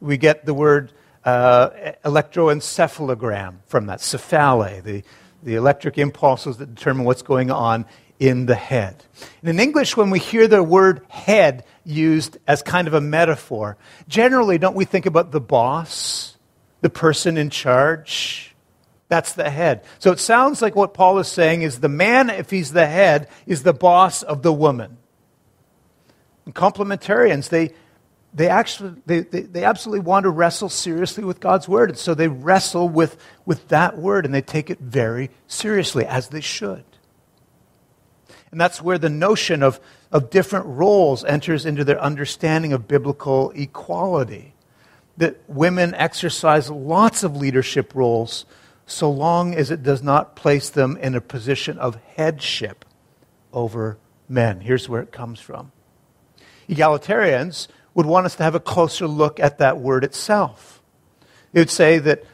[0.00, 0.92] We get the word
[1.24, 1.70] uh,
[2.04, 5.02] electroencephalogram from that, cephale, the,
[5.42, 7.84] the electric impulses that determine what's going on
[8.18, 9.02] in the head.
[9.40, 13.76] And in English, when we hear the word head used as kind of a metaphor,
[14.08, 16.36] generally don't we think about the boss,
[16.82, 18.54] the person in charge?
[19.08, 19.84] That's the head.
[19.98, 23.28] So it sounds like what Paul is saying is the man, if he's the head,
[23.44, 24.98] is the boss of the woman.
[26.50, 27.72] And complementarians, they,
[28.34, 32.14] they actually they, they, they, absolutely want to wrestle seriously with god's word and so
[32.14, 36.84] they wrestle with, with that word and they take it very seriously as they should
[38.52, 39.80] and that's where the notion of
[40.12, 44.54] of different roles enters into their understanding of biblical equality.
[45.16, 48.44] That women exercise lots of leadership roles
[48.86, 52.84] so long as it does not place them in a position of headship
[53.52, 54.60] over men.
[54.60, 55.70] Here's where it comes from.
[56.70, 60.82] Egalitarians would want us to have a closer look at that word itself.
[61.52, 62.24] They would say that,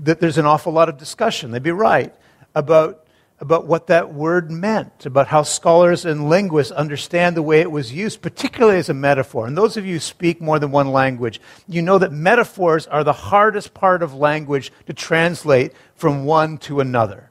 [0.00, 2.12] that there's an awful lot of discussion, they'd be right,
[2.54, 3.04] about
[3.40, 7.92] about what that word meant, about how scholars and linguists understand the way it was
[7.92, 9.46] used, particularly as a metaphor.
[9.46, 13.04] And those of you who speak more than one language, you know that metaphors are
[13.04, 17.30] the hardest part of language to translate from one to another.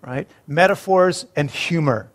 [0.00, 0.28] Right?
[0.46, 2.10] Metaphors and humor.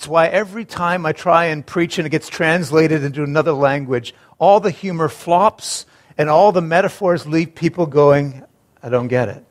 [0.00, 4.14] It's why every time I try and preach and it gets translated into another language,
[4.38, 5.84] all the humor flops
[6.16, 8.42] and all the metaphors leave people going,
[8.82, 9.44] I don't get it.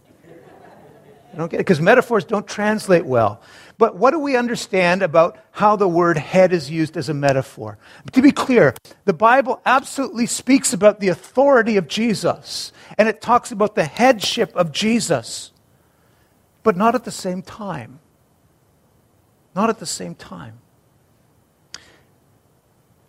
[1.31, 3.43] I don't get it because metaphors don't translate well.
[3.77, 7.77] But what do we understand about how the word head is used as a metaphor?
[8.13, 8.73] To be clear,
[9.05, 14.55] the Bible absolutely speaks about the authority of Jesus, and it talks about the headship
[14.55, 15.51] of Jesus,
[16.63, 17.99] but not at the same time.
[19.55, 20.59] Not at the same time.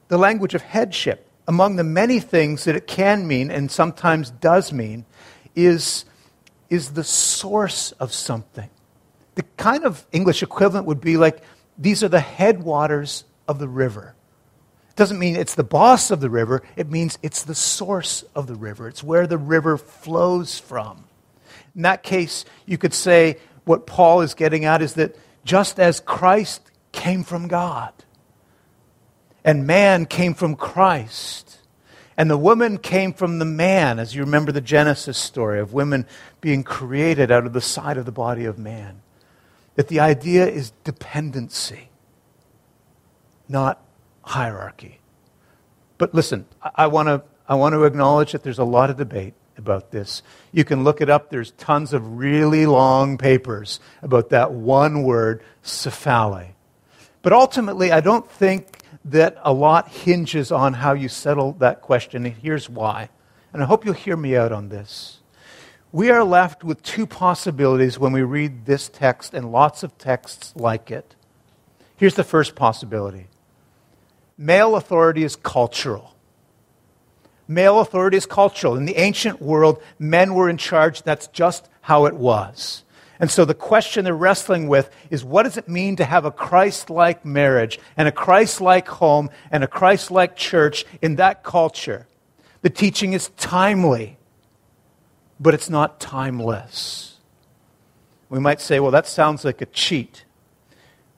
[0.09, 4.72] The language of headship, among the many things that it can mean and sometimes does
[4.72, 5.05] mean,
[5.55, 6.05] is
[6.68, 8.70] is the source of something.
[9.35, 11.42] The kind of English equivalent would be like
[11.76, 14.14] these are the headwaters of the river.
[14.88, 18.46] It doesn't mean it's the boss of the river, it means it's the source of
[18.46, 18.88] the river.
[18.88, 21.05] It's where the river flows from.
[21.74, 26.00] In that case, you could say what Paul is getting at is that just as
[26.00, 27.92] Christ came from God
[29.44, 31.59] and man came from Christ,
[32.16, 36.07] and the woman came from the man, as you remember the Genesis story of women
[36.40, 39.00] being created out of the side of the body of man.
[39.76, 41.88] That the idea is dependency,
[43.48, 43.83] not
[44.22, 45.00] hierarchy.
[45.96, 48.96] But listen, I, I want to I want to acknowledge that there's a lot of
[48.96, 50.25] debate about this.
[50.51, 51.31] You can look it up.
[51.31, 56.49] There's tons of really long papers about that one word, kephale.
[57.23, 62.27] But ultimately, I don't think that a lot hinges on how you settle that question,
[62.27, 63.11] and here's why.
[63.53, 65.18] And I hope you'll hear me out on this.
[65.92, 70.53] We are left with two possibilities when we read this text and lots of texts
[70.57, 71.14] like it.
[71.96, 73.27] Here's the first possibility
[74.38, 76.14] male authority is cultural.
[77.50, 78.76] Male authority is cultural.
[78.76, 81.02] In the ancient world, men were in charge.
[81.02, 82.84] That's just how it was.
[83.18, 86.30] And so the question they're wrestling with is what does it mean to have a
[86.30, 91.42] Christ like marriage and a Christ like home and a Christ like church in that
[91.42, 92.06] culture?
[92.62, 94.16] The teaching is timely,
[95.40, 97.16] but it's not timeless.
[98.28, 100.24] We might say, well, that sounds like a cheat.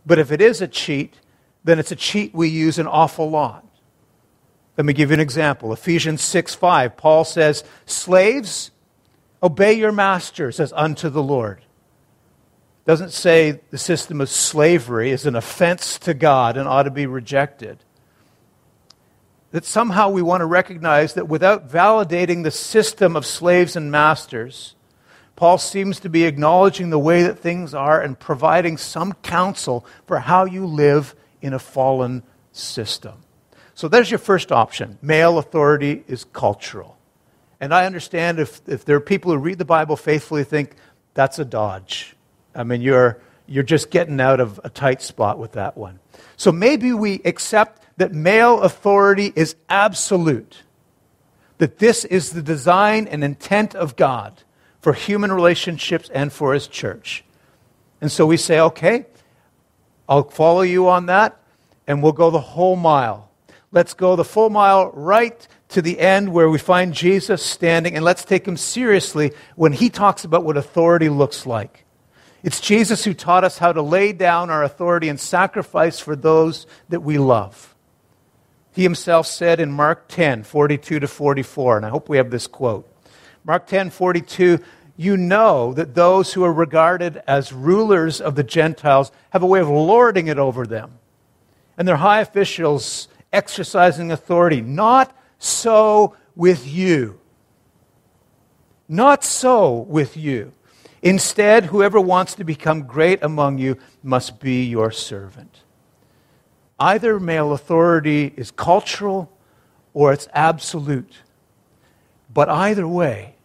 [0.06, 1.20] But if it is a cheat,
[1.62, 3.66] then it's a cheat we use an awful lot.
[4.76, 5.72] Let me give you an example.
[5.72, 8.70] Ephesians 6 5, Paul says, Slaves,
[9.42, 11.62] obey your masters as unto the Lord
[12.84, 17.06] doesn't say the system of slavery is an offense to God and ought to be
[17.06, 17.78] rejected.
[19.52, 24.74] That somehow we want to recognize that without validating the system of slaves and masters,
[25.36, 30.20] Paul seems to be acknowledging the way that things are and providing some counsel for
[30.20, 33.14] how you live in a fallen system.
[33.74, 34.98] So there's your first option.
[35.02, 36.96] Male authority is cultural.
[37.60, 40.74] And I understand if, if there are people who read the Bible faithfully think
[41.14, 42.16] that's a dodge.
[42.54, 46.00] I mean, you're, you're just getting out of a tight spot with that one.
[46.36, 50.62] So maybe we accept that male authority is absolute,
[51.58, 54.42] that this is the design and intent of God
[54.80, 57.24] for human relationships and for his church.
[58.00, 59.06] And so we say, okay,
[60.08, 61.40] I'll follow you on that,
[61.86, 63.30] and we'll go the whole mile.
[63.72, 68.04] Let's go the full mile right to the end where we find Jesus standing, and
[68.04, 71.86] let's take him seriously when he talks about what authority looks like.
[72.42, 76.66] It's Jesus who taught us how to lay down our authority and sacrifice for those
[76.90, 77.74] that we love.
[78.72, 82.46] He himself said in Mark 10, 42 to 44, and I hope we have this
[82.46, 82.86] quote.
[83.44, 84.58] Mark 10, 42,
[84.96, 89.60] you know that those who are regarded as rulers of the Gentiles have a way
[89.60, 90.98] of lording it over them,
[91.78, 94.60] and their high officials exercising authority.
[94.60, 97.20] Not so with you.
[98.88, 100.52] Not so with you.
[101.02, 105.62] Instead, whoever wants to become great among you must be your servant.
[106.78, 109.30] Either male authority is cultural
[109.94, 111.18] or it's absolute.
[112.32, 113.36] But either way,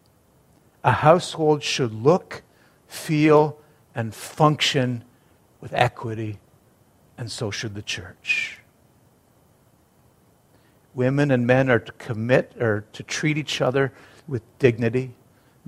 [0.84, 2.44] a household should look,
[2.88, 3.60] feel,
[3.96, 5.04] and function
[5.60, 6.40] with equity,
[7.18, 8.60] and so should the church.
[10.98, 13.94] Women and men are to commit or to treat each other
[14.28, 15.14] with dignity.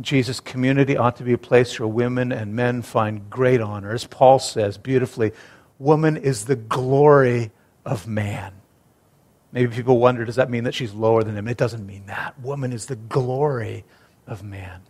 [0.01, 3.93] Jesus' community ought to be a place where women and men find great honor.
[3.93, 5.31] As Paul says beautifully,
[5.77, 7.51] woman is the glory
[7.85, 8.53] of man.
[9.51, 11.47] Maybe people wonder, does that mean that she's lower than him?
[11.47, 12.39] It doesn't mean that.
[12.39, 13.85] Woman is the glory
[14.25, 14.81] of man.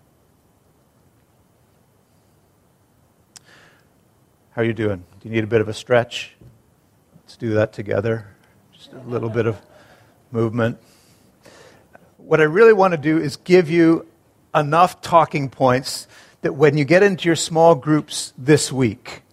[4.51, 5.03] How are you doing?
[5.19, 6.35] Do you need a bit of a stretch?
[7.23, 8.27] Let's do that together.
[8.71, 9.61] Just a little bit of
[10.31, 10.77] movement.
[12.17, 14.05] What I really want to do is give you
[14.53, 16.07] enough talking points
[16.41, 19.23] that when you get into your small groups this week,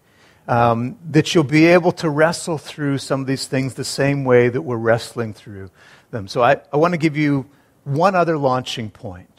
[0.48, 4.48] um, that you'll be able to wrestle through some of these things the same way
[4.48, 5.70] that we're wrestling through
[6.10, 6.28] them.
[6.28, 7.46] So I, I want to give you
[7.84, 9.30] one other launching point.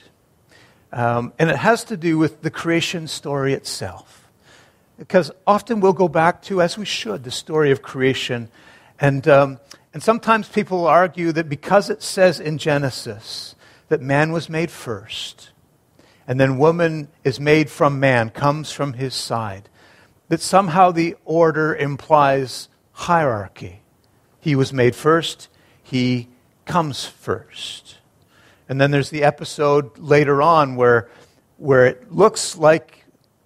[0.92, 4.30] Um, and it has to do with the creation story itself.
[4.98, 8.50] Because often we'll go back to, as we should, the story of creation.
[9.00, 9.60] And, um,
[9.98, 13.56] and sometimes people argue that because it says in Genesis
[13.88, 15.50] that man was made first,
[16.28, 19.70] and then woman is made from man, comes from his side,
[20.28, 23.82] that somehow the order implies hierarchy.
[24.40, 25.50] He was made first,
[25.82, 26.28] he
[26.66, 27.98] comes first.
[28.70, 31.10] And then there's the episode later on where,
[31.58, 33.04] where it looks like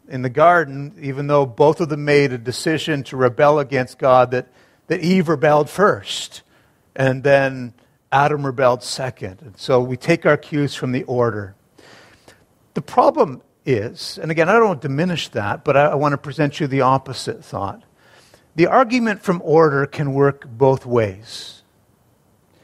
[0.09, 4.31] in the garden, even though both of them made a decision to rebel against God,
[4.31, 4.49] that,
[4.87, 6.41] that Eve rebelled first.
[6.95, 7.73] And then
[8.11, 9.41] Adam rebelled second.
[9.41, 11.55] And so we take our cues from the order.
[12.73, 16.13] The problem is, and again, I don't want to diminish that, but I, I want
[16.13, 17.83] to present you the opposite thought.
[18.55, 21.63] The argument from order can work both ways.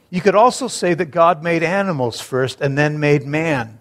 [0.09, 3.80] You could also say that God made animals first and then made man.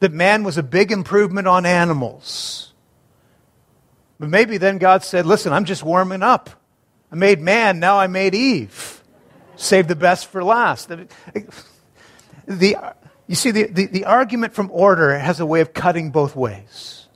[0.00, 2.72] That man was a big improvement on animals.
[4.20, 6.50] But maybe then God said, Listen, I'm just warming up.
[7.10, 9.02] I made man, now I made Eve.
[9.56, 10.90] Save the best for last.
[12.46, 12.94] The,
[13.26, 17.06] you see, the, the, the, argument from order has a way of cutting both ways.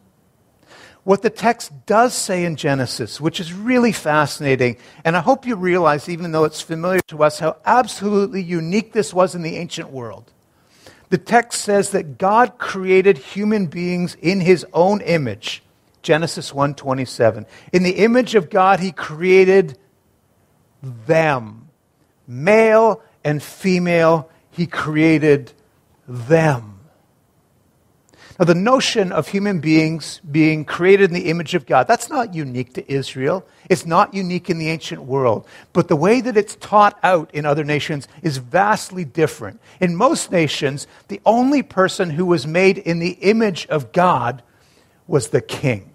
[1.04, 5.56] What the text does say in Genesis, which is really fascinating, and I hope you
[5.56, 9.90] realize, even though it's familiar to us, how absolutely unique this was in the ancient
[9.90, 10.30] world.
[11.08, 15.62] The text says that God created human beings in his own image.
[16.02, 17.46] Genesis 1:27.
[17.72, 19.78] In the image of God he created
[20.82, 21.68] them.
[22.26, 25.52] Male and female he created
[26.06, 26.72] them.
[28.38, 32.34] Now, the notion of human beings being created in the image of God, that's not
[32.34, 33.46] unique to Israel.
[33.68, 35.46] It's not unique in the ancient world.
[35.72, 39.60] But the way that it's taught out in other nations is vastly different.
[39.80, 44.42] In most nations, the only person who was made in the image of God
[45.06, 45.91] was the king.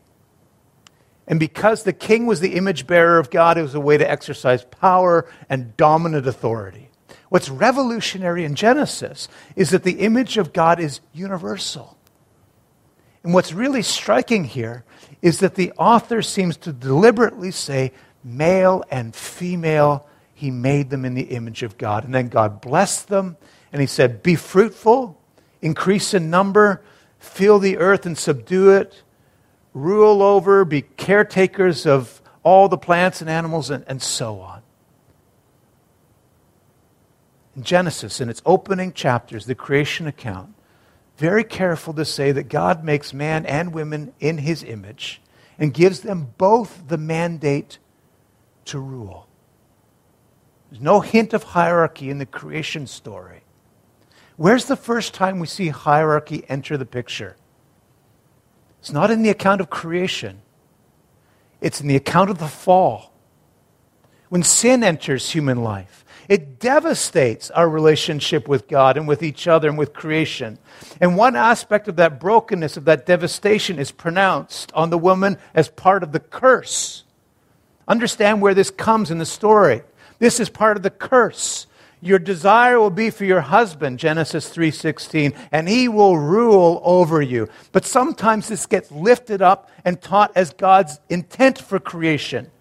[1.28, 4.09] And because the king was the image bearer of God, it was a way to
[4.09, 6.89] exercise power and dominant authority.
[7.30, 11.97] What's revolutionary in Genesis is that the image of God is universal.
[13.23, 14.86] And what's really striking here
[15.21, 17.91] is that the author seems to deliberately say,
[18.23, 22.05] male and female, he made them in the image of God.
[22.05, 23.38] And then God blessed them,
[23.73, 25.19] and he said, Be fruitful,
[25.61, 26.84] increase in number,
[27.19, 29.01] fill the earth and subdue it,
[29.78, 34.61] rule over, be caretakers of all the plants and animals, and, and so on.
[37.57, 40.53] in Genesis, in its opening chapters, the creation account,
[41.17, 45.19] very careful to say that God makes man and women in his image
[45.57, 47.80] and gives them both the mandate
[48.65, 49.28] to rule.
[50.69, 53.41] There's no hint of hierarchy in the creation story.
[54.36, 57.36] Where's the first time we see hierarchy enter the picture?
[58.88, 60.39] It's not in the account of creation,
[61.59, 63.11] it's in the account of the fall.
[64.29, 69.67] When sin enters human life, it devastates our relationship with God and with each other
[69.67, 70.57] and with creation.
[71.01, 75.67] And one aspect of that brokenness, of that devastation, is pronounced on the woman as
[75.67, 77.03] part of the curse.
[77.89, 79.81] Understand where this comes in the story.
[80.19, 81.67] This is part of the curse.
[81.99, 87.49] Your desire will be for your husband, Genesis 3:16, and he will rule over you.
[87.71, 92.51] But sometimes this gets lifted up and taught as God's intent for creation.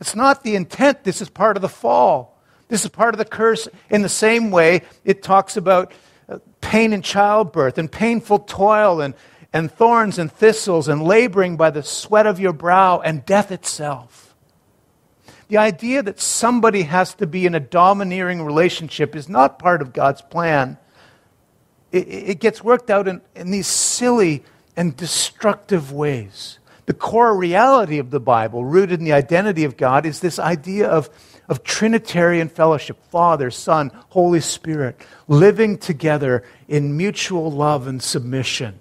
[0.00, 1.04] It's not the intent.
[1.04, 2.38] This is part of the fall.
[2.68, 3.68] This is part of the curse.
[3.88, 5.92] In the same way, it talks about
[6.28, 9.14] uh, pain in childbirth and painful toil and,
[9.52, 14.27] and thorns and thistles and laboring by the sweat of your brow and death itself.
[15.48, 19.92] The idea that somebody has to be in a domineering relationship is not part of
[19.92, 20.76] God's plan.
[21.90, 24.44] It, it gets worked out in, in these silly
[24.76, 26.58] and destructive ways.
[26.84, 30.88] The core reality of the Bible, rooted in the identity of God, is this idea
[30.88, 31.10] of,
[31.48, 38.80] of Trinitarian fellowship Father, Son, Holy Spirit, living together in mutual love and submission.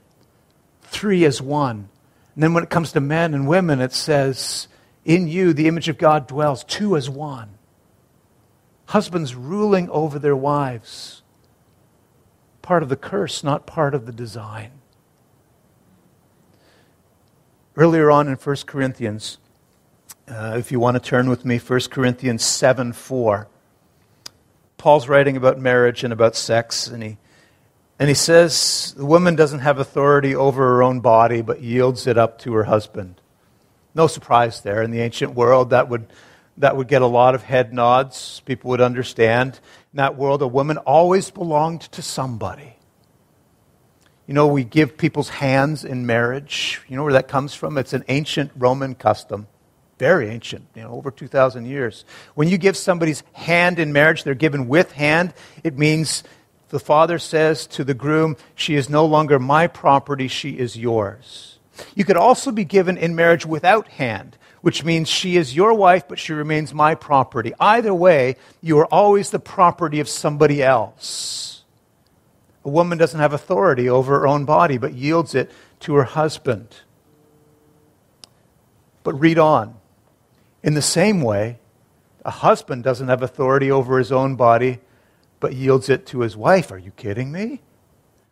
[0.83, 1.89] Three as one.
[2.35, 4.67] And then when it comes to men and women, it says,
[5.07, 7.57] In you the image of God dwells, two as one.
[8.87, 11.23] Husbands ruling over their wives.
[12.61, 14.71] Part of the curse, not part of the design.
[17.77, 19.37] Earlier on in 1 Corinthians,
[20.27, 23.47] uh, if you want to turn with me, 1 Corinthians 7 4.
[24.77, 27.17] Paul's writing about marriage and about sex, and he,
[27.97, 32.17] and he says the woman doesn't have authority over her own body, but yields it
[32.17, 33.21] up to her husband.
[33.97, 34.83] No surprise there.
[34.83, 36.05] In the ancient world, that would,
[36.57, 38.43] that would get a lot of head nods.
[38.45, 39.59] People would understand.
[39.91, 42.75] In that world, a woman always belonged to somebody.
[44.27, 46.79] You know, we give people's hands in marriage.
[46.87, 47.75] You know where that comes from?
[47.75, 49.47] It's an ancient Roman custom.
[49.97, 52.05] Very ancient, you know, over 2,000 years.
[52.35, 55.33] When you give somebody's hand in marriage, they're given with hand.
[55.63, 56.23] It means
[56.69, 61.56] the father says to the groom, She is no longer my property, she is yours.
[61.95, 66.07] You could also be given in marriage without hand, which means she is your wife,
[66.07, 67.53] but she remains my property.
[67.59, 71.63] Either way, you are always the property of somebody else.
[72.65, 75.51] A woman doesn't have authority over her own body, but yields it
[75.81, 76.67] to her husband.
[79.03, 79.75] But read on.
[80.63, 81.59] In the same way,
[82.25, 84.79] a husband doesn't have authority over his own body,
[85.39, 86.71] but yields it to his wife.
[86.71, 87.61] Are you kidding me?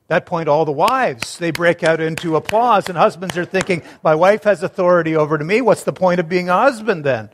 [0.07, 4.13] That point, all the wives, they break out into applause, and husbands are thinking, My
[4.13, 5.61] wife has authority over to me.
[5.61, 7.29] What's the point of being a husband then?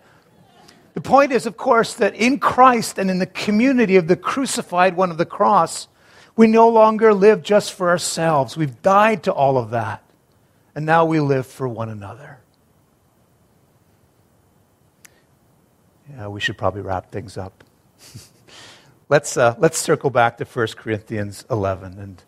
[0.94, 4.96] The point is, of course, that in Christ and in the community of the crucified
[4.96, 5.88] one of the cross,
[6.36, 8.58] we no longer live just for ourselves.
[8.58, 10.04] We've died to all of that.
[10.74, 12.40] And now we live for one another.
[16.10, 17.64] Yeah, we should probably wrap things up.
[19.10, 22.00] let's, uh, let's circle back to 1 Corinthians 11.
[22.00, 22.24] And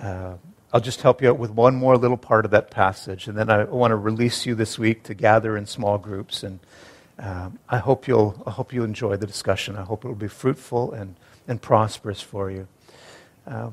[0.00, 0.34] uh,
[0.72, 3.26] I'll just help you out with one more little part of that passage.
[3.26, 6.42] And then I want to release you this week to gather in small groups.
[6.42, 6.60] And
[7.18, 9.76] uh, I, hope you'll, I hope you'll enjoy the discussion.
[9.76, 11.16] I hope it will be fruitful and,
[11.48, 12.68] and prosperous for you.
[13.46, 13.70] Uh,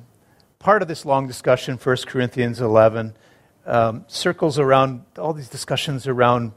[0.60, 3.14] part of this long discussion, 1 Corinthians 11,
[3.68, 6.52] um, circles around all these discussions around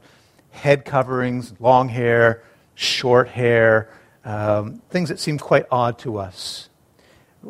[0.49, 2.43] head coverings, long hair,
[2.73, 3.89] short hair,
[4.25, 6.69] um, things that seem quite odd to us.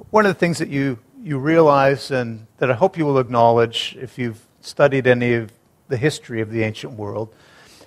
[0.10, 3.98] One of the things that you, you realize and that I hope you will acknowledge
[4.00, 5.52] if you've studied any of
[5.88, 7.34] the history of the ancient world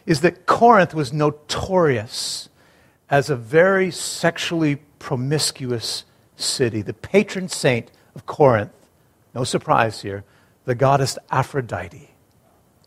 [0.07, 2.49] is that Corinth was notorious
[3.09, 6.05] as a very sexually promiscuous
[6.37, 8.73] city, the patron saint of Corinth.
[9.35, 10.25] No surprise here,
[10.65, 12.11] the goddess Aphrodite.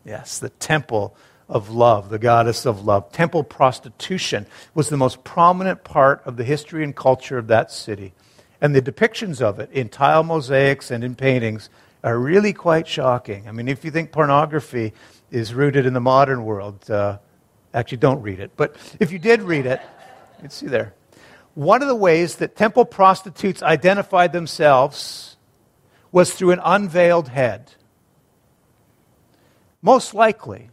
[0.04, 1.16] Yes, the temple
[1.48, 3.10] of love, the goddess of love.
[3.10, 8.12] Temple prostitution was the most prominent part of the history and culture of that city.
[8.60, 11.70] And the depictions of it in tile mosaics and in paintings
[12.02, 13.48] are really quite shocking.
[13.48, 14.92] I mean, if you think pornography
[15.30, 17.18] is rooted in the modern world, uh,
[17.74, 18.52] actually don't read it.
[18.56, 19.80] But if you did read it,
[20.42, 20.94] you'd see there.
[21.54, 25.36] One of the ways that temple prostitutes identified themselves
[26.12, 27.72] was through an unveiled head.
[29.82, 30.70] Most likely,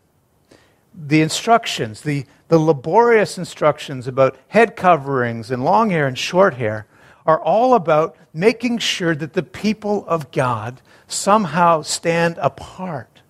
[0.93, 6.87] the instructions, the, the laborious instructions about head coverings and long hair and short hair,
[7.25, 13.21] are all about making sure that the people of God somehow stand apart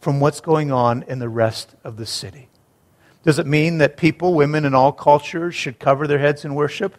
[0.00, 2.48] from what's going on in the rest of the city.
[3.22, 6.96] Does it mean that people, women in all cultures, should cover their heads in worship?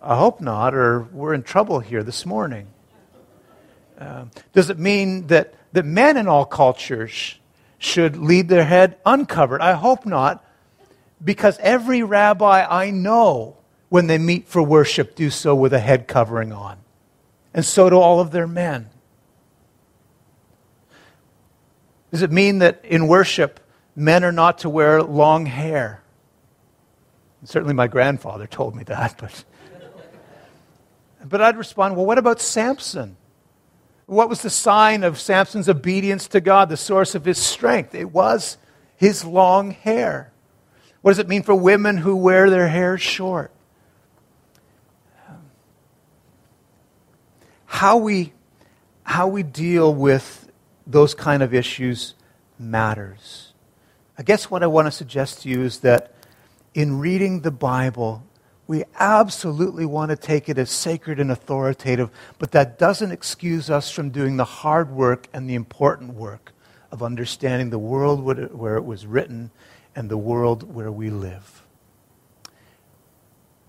[0.00, 2.68] I hope not, or we're in trouble here this morning.
[3.98, 7.38] Uh, does it mean that, that men in all cultures
[7.78, 9.60] should lead their head uncovered?
[9.60, 10.44] I hope not,
[11.22, 13.56] because every rabbi I know,
[13.88, 16.78] when they meet for worship, do so with a head covering on.
[17.54, 18.90] And so do all of their men.
[22.10, 23.60] Does it mean that in worship,
[23.94, 26.02] men are not to wear long hair.
[27.44, 29.44] Certainly, my grandfather told me that, but.
[31.24, 33.16] But I'd respond, well, what about Samson?
[34.06, 37.94] What was the sign of Samson's obedience to God, the source of his strength?
[37.94, 38.56] It was
[38.96, 40.32] his long hair.
[41.02, 43.50] What does it mean for women who wear their hair short?
[47.68, 48.32] How we,
[49.04, 50.50] how we deal with
[50.86, 52.14] those kind of issues
[52.58, 53.52] matters.
[54.16, 56.12] I guess what I want to suggest to you is that
[56.74, 58.24] in reading the Bible,
[58.66, 63.90] we absolutely want to take it as sacred and authoritative, but that doesn't excuse us
[63.90, 66.52] from doing the hard work and the important work
[66.90, 69.50] of understanding the world where it was written
[69.94, 71.62] and the world where we live.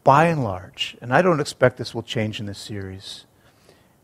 [0.03, 3.25] By and large, and I don't expect this will change in this series,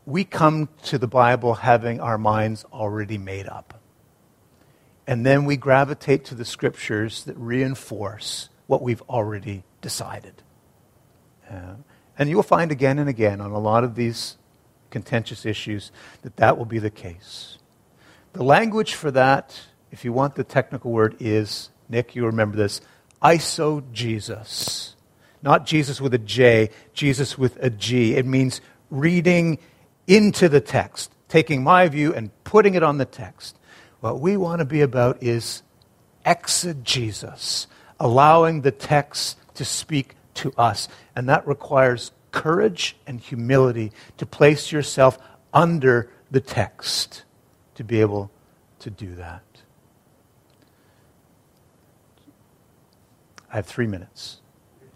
[0.06, 3.82] we come to the Bible having our minds already made up.
[5.08, 10.42] And then we gravitate to the scriptures that reinforce what we've already decided.
[11.50, 11.76] Uh,
[12.18, 14.38] and you'll find again and again on a lot of these
[14.90, 15.92] contentious issues
[16.22, 17.58] that that will be the case.
[18.34, 19.60] The language for that,
[19.92, 22.82] if you want the technical word, is, Nick, you remember this,
[23.22, 24.94] eisegesis.
[25.42, 28.16] Not Jesus with a J, Jesus with a G.
[28.16, 29.60] It means reading
[30.08, 33.58] into the text, taking my view and putting it on the text.
[34.00, 35.64] What we want to be about is
[36.26, 37.68] exegesis,
[38.00, 40.88] allowing the text to speak to us.
[41.16, 45.18] And that requires courage and humility to place yourself
[45.54, 47.24] under the text
[47.76, 48.30] to be able
[48.80, 49.44] to do that.
[53.52, 54.42] I have three minutes.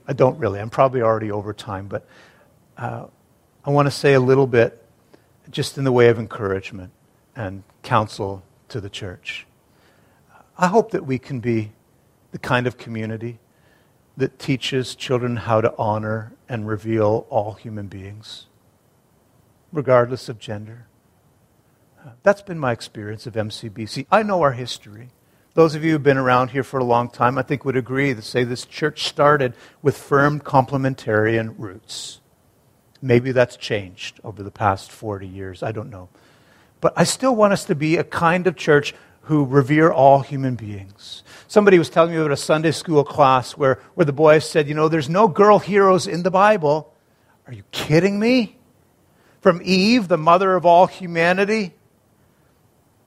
[0.06, 0.60] I don't really.
[0.60, 2.06] I'm probably already over time, but
[2.78, 3.06] uh,
[3.64, 4.84] I want to say a little bit
[5.52, 6.92] just in the way of encouragement
[7.36, 9.46] and counsel to the church.
[10.58, 11.72] I hope that we can be
[12.32, 13.40] the kind of community
[14.18, 18.48] that teaches children how to honor and reveal all human beings,
[19.72, 20.88] regardless of gender.
[22.24, 24.06] That's been my experience of MCBC.
[24.12, 25.10] I know our history.
[25.54, 28.14] Those of you who've been around here for a long time, I think, would agree
[28.14, 32.19] to say this church started with firm complementarian roots.
[33.02, 35.64] Maybe that's changed over the past 40 years.
[35.64, 36.10] I don't know.
[36.82, 38.94] But I still want us to be a kind of church
[39.24, 41.24] who revere all human beings.
[41.48, 44.74] Somebody was telling me about a Sunday school class where, where the boys said, You
[44.74, 46.94] know, there's no girl heroes in the Bible.
[47.48, 48.58] Are you kidding me?
[49.42, 51.74] From Eve, the mother of all humanity,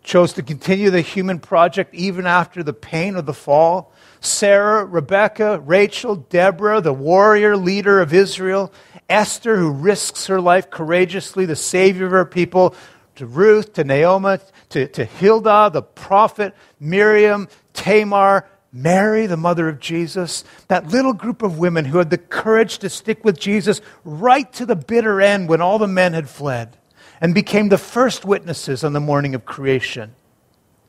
[0.02, 3.91] chose to continue the human project even after the pain of the fall.
[4.22, 8.72] Sarah, Rebecca, Rachel, Deborah, the warrior leader of Israel,
[9.08, 12.74] Esther, who risks her life courageously, the savior of her people,
[13.16, 14.38] to Ruth, to Naomi,
[14.70, 21.42] to, to Huldah, the prophet, Miriam, Tamar, Mary, the mother of Jesus, that little group
[21.42, 25.48] of women who had the courage to stick with Jesus right to the bitter end
[25.48, 26.76] when all the men had fled
[27.20, 30.14] and became the first witnesses on the morning of creation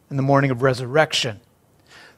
[0.09, 1.41] and the morning of resurrection.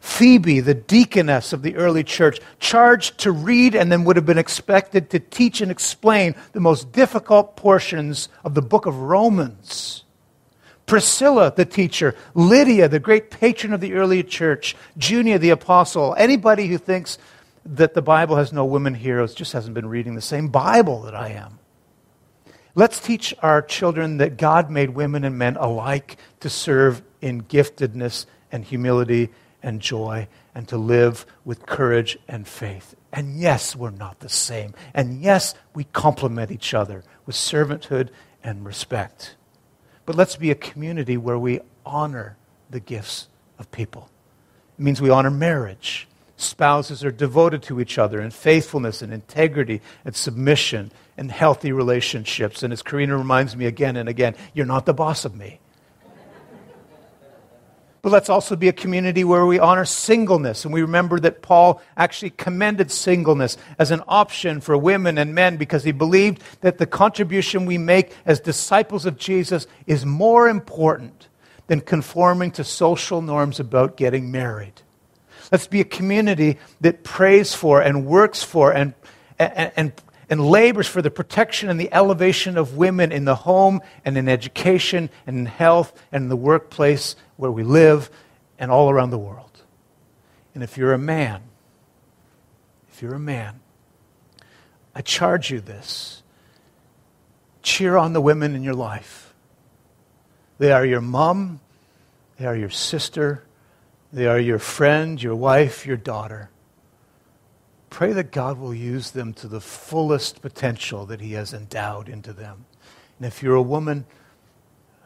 [0.06, 4.38] Phoebe, the deaconess of the early church, charged to read and then would have been
[4.38, 10.04] expected to teach and explain the most difficult portions of the book of Romans.
[10.86, 16.16] Priscilla, the teacher, Lydia, the great patron of the early church, Junia, the apostle.
[16.18, 17.18] Anybody who thinks
[17.66, 21.16] that the Bible has no women heroes just hasn't been reading the same Bible that
[21.16, 21.58] I am.
[22.76, 28.28] Let's teach our children that God made women and men alike to serve in giftedness
[28.52, 29.32] and humility
[29.66, 32.96] and joy and to live with courage and faith.
[33.12, 34.74] And yes, we're not the same.
[34.94, 38.10] And yes, we complement each other with servanthood
[38.44, 39.36] and respect.
[40.06, 42.38] But let's be a community where we honor
[42.70, 44.10] the gifts of people.
[44.78, 46.08] It means we honor marriage.
[46.38, 52.62] Spouses are devoted to each other in faithfulness and integrity and submission and healthy relationships.
[52.62, 55.60] And as Karina reminds me again and again, you're not the boss of me.
[58.06, 60.64] But let's also be a community where we honor singleness.
[60.64, 65.58] And we remember that Paul actually commended singleness as an option for women and men
[65.58, 71.30] because he believed that the contribution we make as disciples of Jesus is more important
[71.66, 74.84] than conforming to social norms about getting married.
[75.52, 78.94] Let's be a community that prays for and works for and,
[79.40, 79.94] and, and,
[80.30, 84.30] and labors for the protection and the elevation of women in the home and in
[84.30, 88.10] education and in health and in the workplace where we live
[88.58, 89.64] and all around the world.
[90.54, 91.42] And if you're a man,
[92.92, 93.60] if you're a man,
[94.94, 96.24] I charge you this.
[97.62, 99.34] Cheer on the women in your life.
[100.58, 101.60] They are your mom,
[102.38, 103.44] they are your sister,
[104.14, 106.50] they are your friend, your wife, your daughter.
[107.90, 112.32] Pray that God will use them to the fullest potential that He has endowed into
[112.32, 112.66] them.
[113.18, 114.06] And if you're a woman,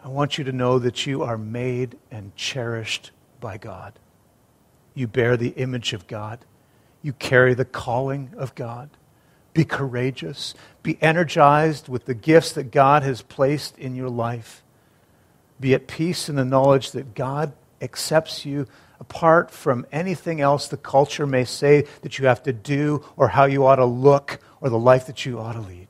[0.03, 3.93] I want you to know that you are made and cherished by God.
[4.93, 6.39] You bear the image of God.
[7.01, 8.89] You carry the calling of God.
[9.53, 10.53] Be courageous.
[10.83, 14.63] Be energized with the gifts that God has placed in your life.
[15.59, 18.67] Be at peace in the knowledge that God accepts you
[18.99, 23.45] apart from anything else the culture may say that you have to do or how
[23.45, 25.88] you ought to look or the life that you ought to lead.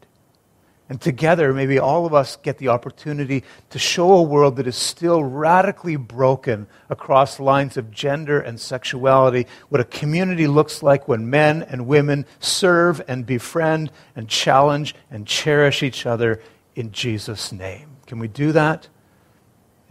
[0.89, 4.75] And together, maybe all of us get the opportunity to show a world that is
[4.75, 11.29] still radically broken across lines of gender and sexuality, what a community looks like when
[11.29, 16.41] men and women serve and befriend and challenge and cherish each other
[16.75, 17.97] in Jesus' name.
[18.07, 18.87] Can we do that?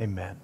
[0.01, 0.41] Amen.